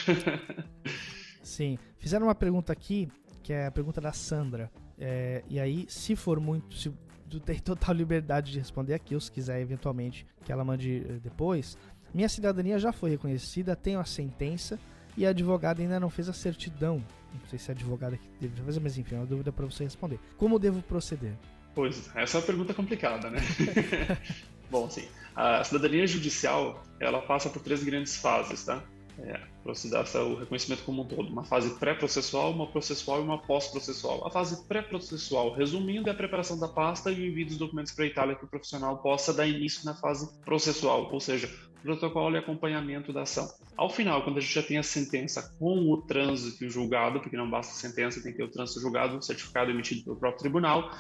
Sim. 1.44 1.78
Fizeram 1.98 2.28
uma 2.28 2.36
pergunta 2.36 2.72
aqui, 2.72 3.10
que 3.44 3.52
é 3.52 3.66
a 3.66 3.72
pergunta 3.72 4.00
da 4.00 4.14
Sandra. 4.14 4.72
É, 4.98 5.44
e 5.50 5.60
aí, 5.60 5.86
se 5.90 6.16
for 6.16 6.40
muito. 6.40 6.78
Se 6.78 6.94
tu 7.32 7.40
tem 7.40 7.58
total 7.60 7.96
liberdade 7.96 8.52
de 8.52 8.60
responder 8.60 8.94
aqui, 8.94 9.20
se 9.20 9.32
quiser 9.32 9.62
eventualmente 9.62 10.26
que 10.44 10.52
ela 10.52 10.64
mande 10.64 11.06
eh, 11.08 11.14
depois. 11.24 11.78
Minha 12.14 12.28
cidadania 12.28 12.78
já 12.78 12.92
foi 12.92 13.12
reconhecida, 13.12 13.76
tenho 13.76 14.00
a 14.00 14.06
sentença 14.06 14.80
e 15.16 15.26
a 15.26 15.30
advogada 15.30 15.82
ainda 15.82 16.00
não 16.00 16.10
fez 16.10 16.28
a 16.28 16.34
certidão. 16.34 17.04
Não 17.34 17.48
sei 17.50 17.58
se 17.58 17.72
a 17.72 17.74
advogada 17.74 18.18
que 18.18 18.48
deve 18.48 18.62
fazer, 18.62 18.80
mas 18.82 18.98
enfim, 18.98 19.16
é 19.16 19.18
uma 19.20 19.26
dúvida 19.26 19.52
para 19.52 19.66
você 19.66 19.84
responder. 19.84 20.20
Como 20.38 20.60
devo 20.60 20.82
proceder? 20.82 21.34
Pois, 21.74 22.12
essa 22.16 22.38
é 22.38 22.40
uma 22.40 22.46
pergunta 22.46 22.74
complicada, 22.74 23.30
né? 23.30 23.40
Bom, 24.70 24.86
assim, 24.86 25.08
a 25.36 25.64
cidadania 25.64 26.06
judicial, 26.06 26.84
ela 27.00 27.22
passa 27.22 27.50
por 27.50 27.62
três 27.62 27.84
grandes 27.84 28.18
fases, 28.18 28.66
tá? 28.66 28.84
É, 29.24 29.40
dar 29.90 30.24
o 30.24 30.36
reconhecimento 30.36 30.84
como 30.84 31.04
um 31.04 31.06
todo. 31.06 31.30
Uma 31.30 31.44
fase 31.44 31.78
pré-processual, 31.80 32.52
uma 32.52 32.68
processual 32.68 33.22
e 33.22 33.24
uma 33.24 33.38
pós-processual. 33.38 34.26
A 34.26 34.32
fase 34.32 34.68
pré-processual, 34.68 35.54
resumindo, 35.54 36.10
é 36.10 36.12
a 36.12 36.16
preparação 36.16 36.60
da 36.60 36.68
pasta 36.68 37.12
e 37.12 37.22
o 37.22 37.26
envio 37.26 37.46
dos 37.46 37.58
documentos 37.58 37.92
para 37.92 38.06
a 38.06 38.08
Itália 38.08 38.36
que 38.36 38.46
o 38.46 38.48
profissional 38.48 38.98
possa 38.98 39.34
dar 39.34 39.48
início 39.48 39.86
na 39.86 39.94
fase 39.94 40.28
processual, 40.42 41.10
ou 41.12 41.20
seja, 41.20 41.50
protocolo 41.82 42.36
e 42.36 42.40
acompanhamento 42.40 43.12
da 43.12 43.24
ação. 43.24 43.48
Ao 43.76 43.90
final, 43.90 44.24
quando 44.24 44.38
a 44.38 44.42
gente 44.42 44.54
já 44.54 44.64
tem 44.64 44.78
a 44.78 44.84
sentença 44.84 45.56
com 45.58 45.92
o 45.92 46.02
trânsito 46.02 46.70
julgado, 46.70 47.20
porque 47.20 47.38
não 47.38 47.50
basta 47.50 47.74
a 47.74 47.76
sentença, 47.76 48.22
tem 48.22 48.32
que 48.32 48.38
ter 48.38 48.44
o 48.44 48.52
trânsito 48.52 48.80
julgado, 48.80 49.18
o 49.18 49.22
certificado 49.22 49.72
emitido 49.72 50.04
pelo 50.04 50.16
próprio 50.16 50.42
tribunal, 50.42 50.92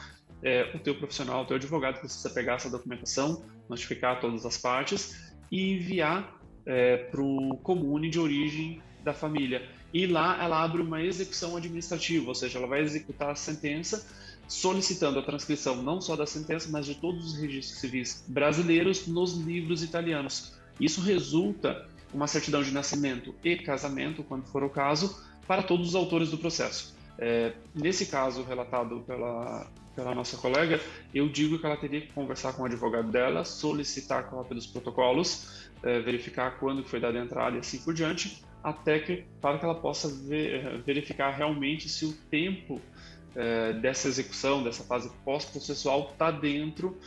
é, 0.44 0.72
o 0.76 0.80
teu 0.80 0.96
profissional, 0.96 1.44
o 1.44 1.46
teu 1.46 1.58
advogado 1.58 2.00
precisa 2.00 2.30
pegar 2.30 2.56
essa 2.56 2.70
documentação, 2.70 3.44
notificar 3.70 4.20
todas 4.20 4.46
as 4.46 4.58
partes 4.58 5.32
e 5.52 5.74
enviar 5.74 6.41
é, 6.66 6.98
para 6.98 7.22
o 7.22 7.58
comune 7.58 8.10
de 8.10 8.20
origem 8.20 8.82
da 9.04 9.14
família. 9.14 9.68
E 9.94 10.06
lá 10.06 10.42
ela 10.42 10.64
abre 10.64 10.82
uma 10.82 11.02
execução 11.02 11.58
administrativa, 11.58 12.28
ou 12.30 12.36
seja, 12.36 12.58
ela 12.58 12.68
vai 12.68 12.82
executar 12.82 13.32
a 13.32 13.36
sentença 13.36 14.08
solicitando 14.48 15.18
a 15.20 15.22
transcrição 15.22 15.82
não 15.82 16.02
só 16.02 16.16
da 16.16 16.26
sentença, 16.26 16.68
mas 16.70 16.86
de 16.86 16.96
todos 16.96 17.26
os 17.26 17.40
registros 17.40 17.80
civis 17.80 18.24
brasileiros 18.28 19.08
nos 19.08 19.38
livros 19.38 19.82
italianos. 19.82 20.54
Isso 20.80 21.02
resulta 21.02 21.88
uma 22.14 22.28
certidão 22.28 22.62
de 22.62 22.72
nascimento 22.72 23.34
e 23.44 23.56
casamento, 23.56 24.24
quando 24.24 24.44
for 24.46 24.64
o 24.64 24.70
caso, 24.70 25.22
para 25.48 25.64
todos 25.64 25.90
os 25.90 25.96
autores 25.96 26.30
do 26.30 26.38
processo. 26.38 26.96
É, 27.18 27.54
nesse 27.74 28.08
caso 28.08 28.44
relatado 28.44 29.04
pela, 29.08 29.70
pela 29.96 30.16
nossa 30.16 30.38
colega, 30.38 30.80
eu 31.14 31.28
digo 31.28 31.60
que 31.60 31.66
ela 31.66 31.78
teria 31.78 32.02
que 32.02 32.12
conversar 32.14 32.54
com 32.54 32.64
o 32.64 32.66
advogado 32.66 33.12
dela, 33.12 33.44
solicitar 33.44 34.30
cópia 34.30 34.56
dos 34.56 34.68
protocolos, 34.68 35.70
é, 35.84 36.00
verificar 36.00 36.60
quando 36.60 36.84
foi 36.84 37.00
dada 37.00 37.20
a 37.20 37.24
entrada 37.24 37.58
e 37.58 37.60
assim 37.60 37.80
por 37.80 37.94
diante, 37.94 38.44
até 38.64 39.00
que 39.00 39.26
para 39.42 39.58
que 39.58 39.66
ela 39.66 39.76
possa 39.76 40.08
ver, 40.08 40.66
é, 40.66 40.78
verificar 40.78 41.32
realmente 41.32 41.90
se 41.90 42.06
o 42.06 42.14
tempo 42.30 42.80
é, 43.36 43.74
dessa 43.74 44.08
execução, 44.08 44.64
dessa 44.64 44.84
fase 44.84 45.12
pós-processual, 45.26 46.12
está 46.12 46.32
dentro 46.32 46.98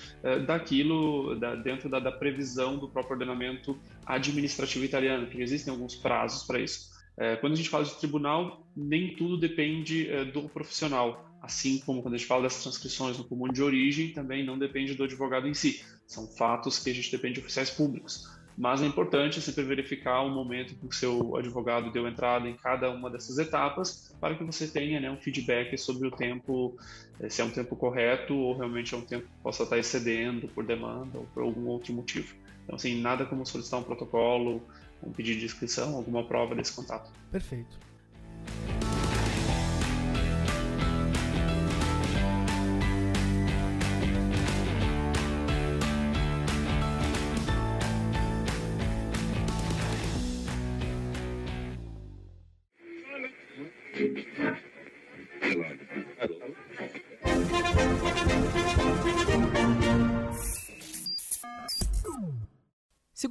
daquilo, 0.47 1.39
da, 1.39 1.55
dentro 1.55 1.89
da, 1.89 1.99
da, 1.99 2.11
previsão 2.11 2.79
do 2.79 2.89
próprio 2.89 3.13
ordenamento 3.13 3.79
administrativo 4.07 4.85
italiano, 4.85 5.27
que 5.27 5.41
existem 5.41 5.73
alguns 5.73 5.95
prazos 5.95 6.47
para 6.47 6.59
isso. 6.59 6.93
Quando 7.41 7.53
a 7.53 7.57
gente 7.57 7.69
fala 7.69 7.85
de 7.85 7.95
tribunal, 7.95 8.67
nem 8.77 9.15
tudo 9.15 9.39
depende 9.39 10.09
do 10.33 10.49
profissional, 10.49 11.34
assim 11.45 11.79
como 11.79 12.03
quando 12.03 12.15
a 12.15 12.17
gente 12.17 12.27
fala 12.27 12.43
das 12.43 12.63
transcrições 12.63 13.19
no 13.19 13.25
comum 13.25 13.49
de 13.49 13.63
origem, 13.63 14.13
também 14.13 14.45
não 14.45 14.59
depende 14.59 14.95
do 14.95 15.05
advogado 15.05 15.47
em 15.47 15.55
si. 15.55 15.85
São 16.07 16.27
fatos 16.27 16.79
que 16.79 16.91
a 16.91 16.95
gente 16.95 17.11
depende 17.11 17.35
de 17.35 17.41
oficiais 17.41 17.71
públicos. 17.71 18.29
Mas 18.57 18.83
é 18.83 18.87
importante 18.87 19.41
sempre 19.41 19.65
verificar 19.65 20.23
o 20.23 20.31
momento 20.31 20.77
que 20.77 20.87
o 20.87 20.93
seu 20.93 21.37
advogado 21.37 21.91
deu 21.91 22.07
entrada 22.07 22.49
em 22.49 22.57
cada 22.57 22.89
uma 22.91 23.11
dessas 23.11 23.37
etapas 23.39 24.15
para 24.21 24.37
que 24.37 24.45
você 24.45 24.69
tenha 24.69 25.01
né, 25.01 25.11
um 25.11 25.17
feedback 25.17 25.77
sobre 25.77 26.07
o 26.07 26.11
tempo, 26.11 26.77
eh, 27.19 27.29
se 27.29 27.43
é 27.43 27.45
um 27.45 27.51
tempo 27.51 27.75
correto 27.75 28.33
ou 28.33 28.57
realmente 28.57 28.95
é 28.95 28.97
um 28.97 29.03
tempo 29.03 29.27
que 29.27 29.43
possa 29.43 29.65
estar 29.65 29.77
excedendo 29.77 30.47
por 30.49 30.65
demanda 30.65 31.19
ou 31.19 31.27
por 31.35 31.43
algum 31.43 31.67
outro 31.67 31.93
motivo. 31.93 32.33
Então, 32.63 32.77
assim, 32.77 33.01
nada 33.01 33.27
como 33.27 33.45
solicitar 33.45 33.81
um 33.81 33.83
protocolo, 33.83 34.63
um 35.03 35.11
pedido 35.11 35.41
de 35.41 35.47
inscrição, 35.47 35.97
alguma 35.97 36.25
prova 36.25 36.55
desse 36.55 36.73
contato. 36.73 37.11
Perfeito. 37.33 37.77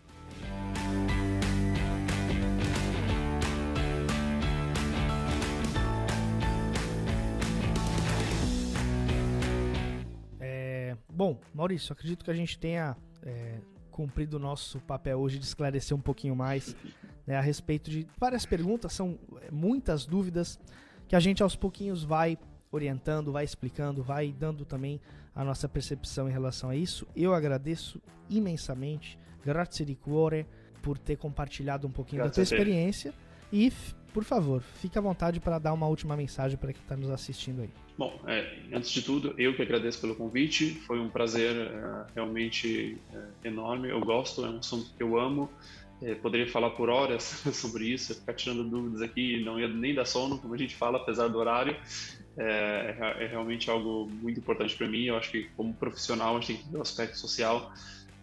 Bom, 11.20 11.38
Maurício, 11.54 11.92
acredito 11.92 12.24
que 12.24 12.32
a 12.32 12.34
gente 12.34 12.58
tenha 12.58 12.96
é, 13.24 13.60
cumprido 13.92 14.38
o 14.38 14.40
nosso 14.40 14.80
papel 14.80 15.20
hoje 15.20 15.38
de 15.38 15.44
esclarecer 15.44 15.96
um 15.96 16.00
pouquinho 16.00 16.34
mais 16.34 16.74
né, 17.28 17.36
a 17.36 17.42
respeito 17.42 17.92
de 17.92 18.08
várias 18.18 18.46
perguntas, 18.46 18.94
são 18.94 19.20
é, 19.42 19.52
muitas 19.52 20.06
dúvidas 20.06 20.58
que 21.10 21.18
a 21.18 21.20
gente 21.20 21.44
aos 21.44 21.58
pouquinhos 21.58 22.06
vai 22.06 22.38
orientando, 22.72 23.34
vai 23.34 23.44
explicando, 23.44 24.02
vai 24.02 24.32
dando 24.32 24.64
também 24.64 25.02
a 25.36 25.44
nossa 25.44 25.68
percepção 25.68 26.30
em 26.30 26.32
relação 26.32 26.70
a 26.70 26.76
isso. 26.78 27.06
Eu 27.14 27.34
agradeço 27.34 28.02
imensamente, 28.30 29.20
grazie 29.44 29.86
di 29.86 29.96
cuore, 29.96 30.48
por 30.82 30.98
ter 30.98 31.18
compartilhado 31.18 31.86
um 31.86 31.92
pouquinho 31.92 32.22
Graças 32.22 32.32
da 32.32 32.36
tua 32.36 32.44
experiência. 32.44 33.14
E, 33.52 33.74
por 34.14 34.24
favor, 34.24 34.62
fique 34.62 34.98
à 34.98 35.02
vontade 35.02 35.40
para 35.40 35.60
dar 35.60 35.74
uma 35.74 35.88
última 35.88 36.16
mensagem 36.16 36.58
para 36.58 36.74
quem 36.74 36.82
está 36.82 36.96
nos 36.96 37.10
assistindo 37.10 37.62
aí. 37.62 37.70
Bom, 37.98 38.18
é, 38.28 38.60
antes 38.74 38.90
de 38.92 39.02
tudo, 39.02 39.34
eu 39.38 39.54
que 39.56 39.62
agradeço 39.62 40.00
pelo 40.00 40.16
convite. 40.16 40.72
Foi 40.88 41.00
um 41.00 41.10
prazer 41.10 41.56
é, 41.56 42.06
realmente 42.16 42.98
é, 43.14 43.48
enorme. 43.48 43.90
Eu 43.90 44.00
gosto, 44.00 44.46
é 44.46 44.50
um 44.50 44.60
assunto 44.60 44.94
que 44.96 45.04
eu 45.04 45.20
amo. 45.20 45.50
É, 46.02 46.16
poderia 46.16 46.48
falar 46.48 46.70
por 46.72 46.90
horas 46.90 47.24
sobre 47.52 47.86
isso, 47.86 48.16
ficar 48.16 48.34
tirando 48.34 48.64
dúvidas 48.64 49.02
aqui, 49.02 49.44
não 49.44 49.60
ia 49.60 49.68
nem 49.68 49.94
dar 49.94 50.06
sono, 50.06 50.40
como 50.40 50.54
a 50.54 50.58
gente 50.58 50.76
fala, 50.76 50.98
apesar 50.98 51.28
do 51.28 51.38
horário. 51.38 51.76
É, 52.38 52.96
é, 52.98 53.24
é 53.26 53.28
realmente 53.28 53.70
algo 53.70 54.10
muito 54.10 54.40
importante 54.40 54.76
para 54.78 54.88
mim. 54.88 55.04
Eu 55.04 55.18
acho 55.18 55.30
que, 55.30 55.50
como 55.58 55.74
profissional, 55.74 56.38
a 56.38 56.40
gente 56.40 56.54
tem 56.54 56.58
que 56.64 56.72
ver 56.72 56.78
o 56.78 56.82
aspecto 56.82 57.18
social. 57.18 57.74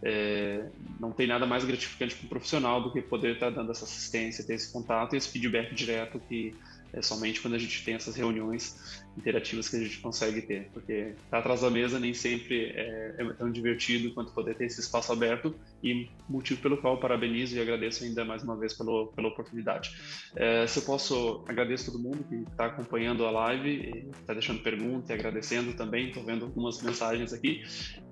É, 0.02 0.68
não 1.00 1.10
tem 1.12 1.26
nada 1.26 1.46
mais 1.46 1.64
gratificante 1.64 2.14
para 2.14 2.26
um 2.26 2.28
profissional 2.28 2.82
do 2.82 2.92
que 2.92 3.00
poder 3.00 3.34
estar 3.34 3.50
dando 3.50 3.70
essa 3.70 3.84
assistência, 3.84 4.44
ter 4.46 4.54
esse 4.54 4.72
contato 4.72 5.14
e 5.14 5.16
esse 5.16 5.28
feedback 5.28 5.74
direto 5.74 6.20
que 6.20 6.54
é 6.96 7.02
somente 7.02 7.40
quando 7.40 7.54
a 7.54 7.58
gente 7.58 7.84
tem 7.84 7.94
essas 7.94 8.16
reuniões 8.16 9.04
interativas 9.16 9.68
que 9.68 9.76
a 9.76 9.80
gente 9.80 9.98
consegue 9.98 10.42
ter, 10.42 10.68
porque 10.72 10.92
estar 10.92 11.16
tá 11.30 11.38
atrás 11.38 11.60
da 11.60 11.70
mesa 11.70 11.98
nem 11.98 12.14
sempre 12.14 12.66
é, 12.66 13.14
é, 13.18 13.32
tão 13.34 13.50
divertido 13.50 14.12
quanto 14.12 14.32
poder 14.32 14.56
ter 14.56 14.66
esse 14.66 14.80
espaço 14.80 15.12
aberto 15.12 15.54
e 15.82 16.08
motivo 16.28 16.60
pelo 16.60 16.76
qual 16.78 16.98
parabenizo 16.98 17.56
e 17.56 17.60
agradeço 17.60 18.04
ainda 18.04 18.24
mais 18.24 18.42
uma 18.42 18.56
vez 18.56 18.74
pelo, 18.74 19.08
pela 19.08 19.28
oportunidade. 19.28 19.94
É, 20.34 20.66
se 20.66 20.78
eu 20.78 20.82
posso, 20.84 21.44
agradeço 21.48 21.92
todo 21.92 22.02
mundo 22.02 22.24
que 22.24 22.34
está 22.50 22.66
acompanhando 22.66 23.24
a 23.24 23.30
live, 23.30 24.06
está 24.20 24.32
deixando 24.32 24.62
pergunta 24.62 25.12
e 25.12 25.14
agradecendo 25.14 25.74
também, 25.74 26.08
estou 26.08 26.24
vendo 26.24 26.46
algumas 26.46 26.82
mensagens 26.82 27.32
aqui. 27.32 27.62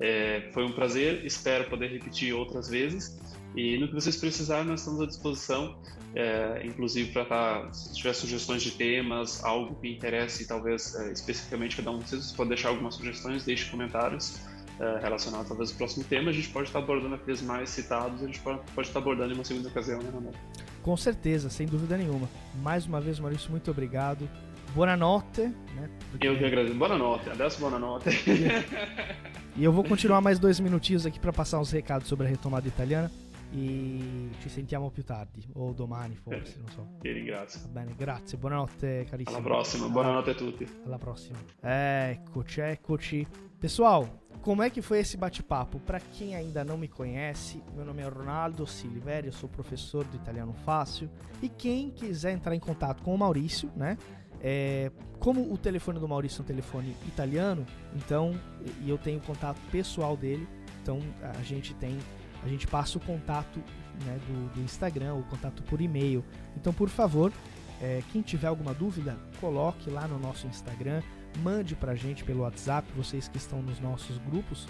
É, 0.00 0.50
foi 0.52 0.64
um 0.64 0.72
prazer, 0.72 1.24
espero 1.24 1.68
poder 1.68 1.90
repetir 1.90 2.34
outras 2.34 2.68
vezes. 2.68 3.33
E 3.54 3.78
no 3.78 3.86
que 3.88 3.94
vocês 3.94 4.16
precisarem, 4.16 4.66
nós 4.66 4.80
estamos 4.80 5.00
à 5.00 5.06
disposição, 5.06 5.76
é, 6.14 6.62
inclusive 6.64 7.12
para 7.12 7.24
tá, 7.24 7.72
se 7.72 7.94
tiver 7.94 8.12
sugestões 8.12 8.62
de 8.62 8.72
temas, 8.72 9.44
algo 9.44 9.76
que 9.76 9.88
interesse 9.88 10.46
talvez 10.46 10.94
é, 10.96 11.12
especificamente 11.12 11.76
cada 11.76 11.90
um 11.92 12.00
de 12.00 12.08
vocês, 12.08 12.32
pode 12.32 12.48
deixar 12.48 12.70
algumas 12.70 12.96
sugestões, 12.96 13.44
deixe 13.44 13.70
comentários 13.70 14.40
é, 14.80 14.98
relacionados 15.00 15.48
talvez 15.48 15.70
ao 15.70 15.76
próximo 15.76 16.04
tema. 16.04 16.30
A 16.30 16.32
gente 16.32 16.48
pode 16.48 16.68
estar 16.68 16.80
abordando 16.80 17.14
aqueles 17.14 17.42
mais 17.42 17.70
citados, 17.70 18.22
a 18.22 18.26
gente 18.26 18.40
pode, 18.40 18.60
pode 18.74 18.88
estar 18.88 18.98
abordando 18.98 19.32
em 19.32 19.34
uma 19.36 19.44
segunda 19.44 19.68
ocasião, 19.68 20.00
né, 20.00 20.10
Ronaldo? 20.12 20.38
Com 20.82 20.96
certeza, 20.96 21.48
sem 21.48 21.66
dúvida 21.66 21.96
nenhuma. 21.96 22.28
Mais 22.60 22.86
uma 22.86 23.00
vez, 23.00 23.20
Maurício, 23.20 23.50
muito 23.52 23.70
obrigado. 23.70 24.28
buonanotte. 24.74 25.42
Né? 25.42 25.88
Porque... 26.10 26.26
Eu 26.26 26.36
que 26.36 26.44
agradeço. 26.44 26.74
Buonanotte, 26.74 27.30
adesso 27.30 27.60
buonanotte. 27.60 28.10
e 29.56 29.62
eu 29.64 29.72
vou 29.72 29.84
continuar 29.84 30.20
mais 30.20 30.40
dois 30.40 30.58
minutinhos 30.58 31.06
aqui 31.06 31.20
para 31.20 31.32
passar 31.32 31.60
uns 31.60 31.70
recados 31.70 32.08
sobre 32.08 32.26
a 32.26 32.30
retomada 32.30 32.66
italiana. 32.66 33.10
E 33.56 34.30
ci 34.40 34.48
sentiamo 34.48 34.90
più 34.90 35.04
tardi, 35.04 35.46
o 35.52 35.72
domani 35.72 36.16
forse, 36.16 36.58
non 36.58 36.68
so. 36.70 36.88
Ti 37.00 37.12
ringrazio. 37.12 37.60
Va 37.60 37.68
bene, 37.68 37.94
grazie, 37.96 38.36
buonanotte 38.36 39.06
carissimo. 39.08 39.36
Alla 39.36 39.46
prossima, 39.46 39.88
buonanotte 39.88 40.30
a 40.30 40.34
tutti. 40.34 40.66
Alla 40.84 40.98
prossima. 40.98 41.38
Eccoci, 41.60 42.60
eccoci. 42.60 43.26
Pessoal, 43.56 44.08
como 44.40 44.60
é 44.62 44.70
que 44.70 44.82
foi 44.82 44.98
esse 44.98 45.16
bate-papo? 45.16 45.78
Para 45.78 46.00
quem 46.00 46.34
ainda 46.34 46.64
não 46.64 46.76
me 46.76 46.88
conhece, 46.88 47.62
meu 47.76 47.84
nome 47.84 48.02
é 48.02 48.08
Ronaldo 48.08 48.66
Siliveri, 48.66 49.28
eu 49.28 49.32
sou 49.32 49.48
professor 49.48 50.04
do 50.04 50.16
Italiano 50.16 50.52
Fácil. 50.52 51.08
E 51.40 51.48
quem 51.48 51.90
quiser 51.90 52.32
entrar 52.32 52.56
em 52.56 52.60
contato 52.60 53.04
com 53.04 53.14
o 53.14 53.18
Maurício, 53.18 53.70
né? 53.76 53.96
É, 54.42 54.90
como 55.20 55.52
o 55.52 55.56
telefone 55.56 56.00
do 56.00 56.08
Maurício 56.08 56.40
é 56.40 56.42
um 56.42 56.46
telefone 56.46 56.96
italiano, 57.06 57.64
então, 57.94 58.38
e 58.82 58.90
eu 58.90 58.98
tenho 58.98 59.20
contato 59.20 59.60
pessoal 59.70 60.16
dele, 60.16 60.46
então 60.82 60.98
a 61.22 61.42
gente 61.42 61.72
tem 61.74 61.96
a 62.44 62.48
gente 62.48 62.66
passa 62.66 62.98
o 62.98 63.00
contato 63.00 63.58
né, 64.04 64.18
do, 64.26 64.54
do, 64.54 64.60
Instagram, 64.60 65.14
o 65.14 65.22
contato 65.24 65.62
por 65.62 65.80
e-mail. 65.80 66.24
Então, 66.56 66.72
por 66.72 66.88
favor, 66.88 67.32
é, 67.80 68.02
quem 68.12 68.20
tiver 68.22 68.48
alguma 68.48 68.74
dúvida, 68.74 69.16
coloque 69.40 69.88
lá 69.90 70.06
no 70.06 70.18
nosso 70.18 70.46
Instagram, 70.46 71.02
mande 71.42 71.74
pra 71.74 71.94
gente 71.94 72.22
pelo 72.22 72.40
WhatsApp, 72.40 72.86
vocês 72.94 73.28
que 73.28 73.38
estão 73.38 73.62
nos 73.62 73.80
nossos 73.80 74.18
grupos, 74.18 74.68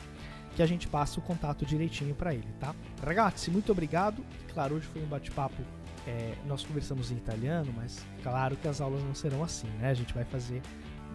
que 0.54 0.62
a 0.62 0.66
gente 0.66 0.86
passa 0.86 1.18
o 1.18 1.22
contato 1.22 1.66
direitinho 1.66 2.14
para 2.14 2.32
ele, 2.32 2.46
tá? 2.60 2.74
Ragazzi, 3.04 3.50
muito 3.50 3.72
obrigado. 3.72 4.24
Claro, 4.52 4.76
hoje 4.76 4.86
foi 4.86 5.02
um 5.02 5.06
bate-papo. 5.06 5.60
É, 6.06 6.34
nós 6.46 6.64
conversamos 6.64 7.10
em 7.10 7.16
italiano, 7.16 7.72
mas 7.74 8.06
claro 8.22 8.56
que 8.56 8.68
as 8.68 8.80
aulas 8.80 9.02
não 9.02 9.14
serão 9.14 9.42
assim, 9.42 9.68
né? 9.80 9.90
A 9.90 9.94
gente 9.94 10.14
vai 10.14 10.24
fazer 10.24 10.62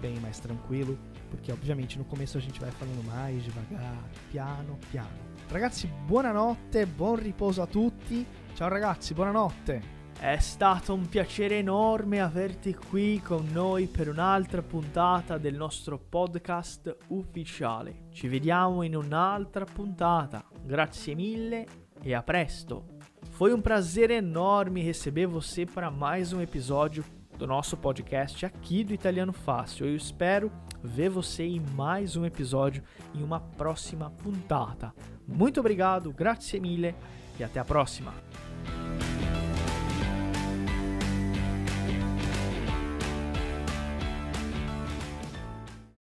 bem 0.02 0.20
mais 0.20 0.40
tranquilo, 0.40 0.98
porque 1.30 1.52
obviamente 1.52 1.98
no 1.98 2.06
começo 2.06 2.38
a 2.38 2.42
gente 2.42 2.60
vai 2.60 2.72
falando 2.72 3.06
mais 3.06 3.44
devagar, 3.44 4.04
piano, 4.32 4.78
piano. 4.92 5.29
Ragazzi, 5.52 5.92
buonanotte, 6.06 6.86
buon 6.86 7.16
riposo 7.16 7.64
a 7.64 7.66
tutti. 7.66 8.24
Ciao 8.54 8.68
ragazzi, 8.70 9.16
buonanotte. 9.16 9.82
È 10.20 10.38
stato 10.38 10.94
un 10.94 11.10
piacere 11.10 11.58
enorme 11.58 12.22
averti 12.22 12.76
qui 12.76 13.20
con 13.20 13.48
noi 13.52 13.88
per 13.88 14.10
un'altra 14.10 14.62
puntata 14.62 15.40
del 15.40 15.56
nostro 15.56 15.98
podcast 15.98 16.98
ufficiale. 17.08 18.10
Ci 18.12 18.28
vediamo 18.28 18.84
in 18.84 18.96
un'altra 18.96 19.66
puntata. 19.66 20.46
Grazie 20.64 21.16
mille 21.16 21.66
e 22.00 22.14
a 22.14 22.22
presto. 22.22 22.86
Foi 23.32 23.52
um 23.52 23.60
prazer 23.60 24.12
enorme 24.12 24.84
receber 24.84 25.26
você 25.26 25.66
para 25.66 25.90
mais 25.90 26.32
um 26.32 26.42
episódio 26.42 27.04
do 27.36 27.48
nosso 27.48 27.76
podcast 27.76 28.46
aqui 28.46 28.84
do 28.84 28.94
Italiano 28.94 29.34
Fácil. 29.34 29.88
Eu 29.88 29.96
espero 29.96 30.52
ver 30.84 31.10
você 31.10 31.44
em 31.44 31.60
mais 31.60 32.16
um 32.16 32.26
episódio 32.26 32.84
em 33.14 33.24
uma 33.24 33.40
próxima 33.40 34.10
puntata. 34.10 34.94
Muito 35.28 35.60
obrigado, 35.60 36.12
grazie 36.12 36.60
mille 36.60 36.96
e 37.40 37.44
até 37.44 37.60
a 37.60 37.66
próxima. 37.66 38.14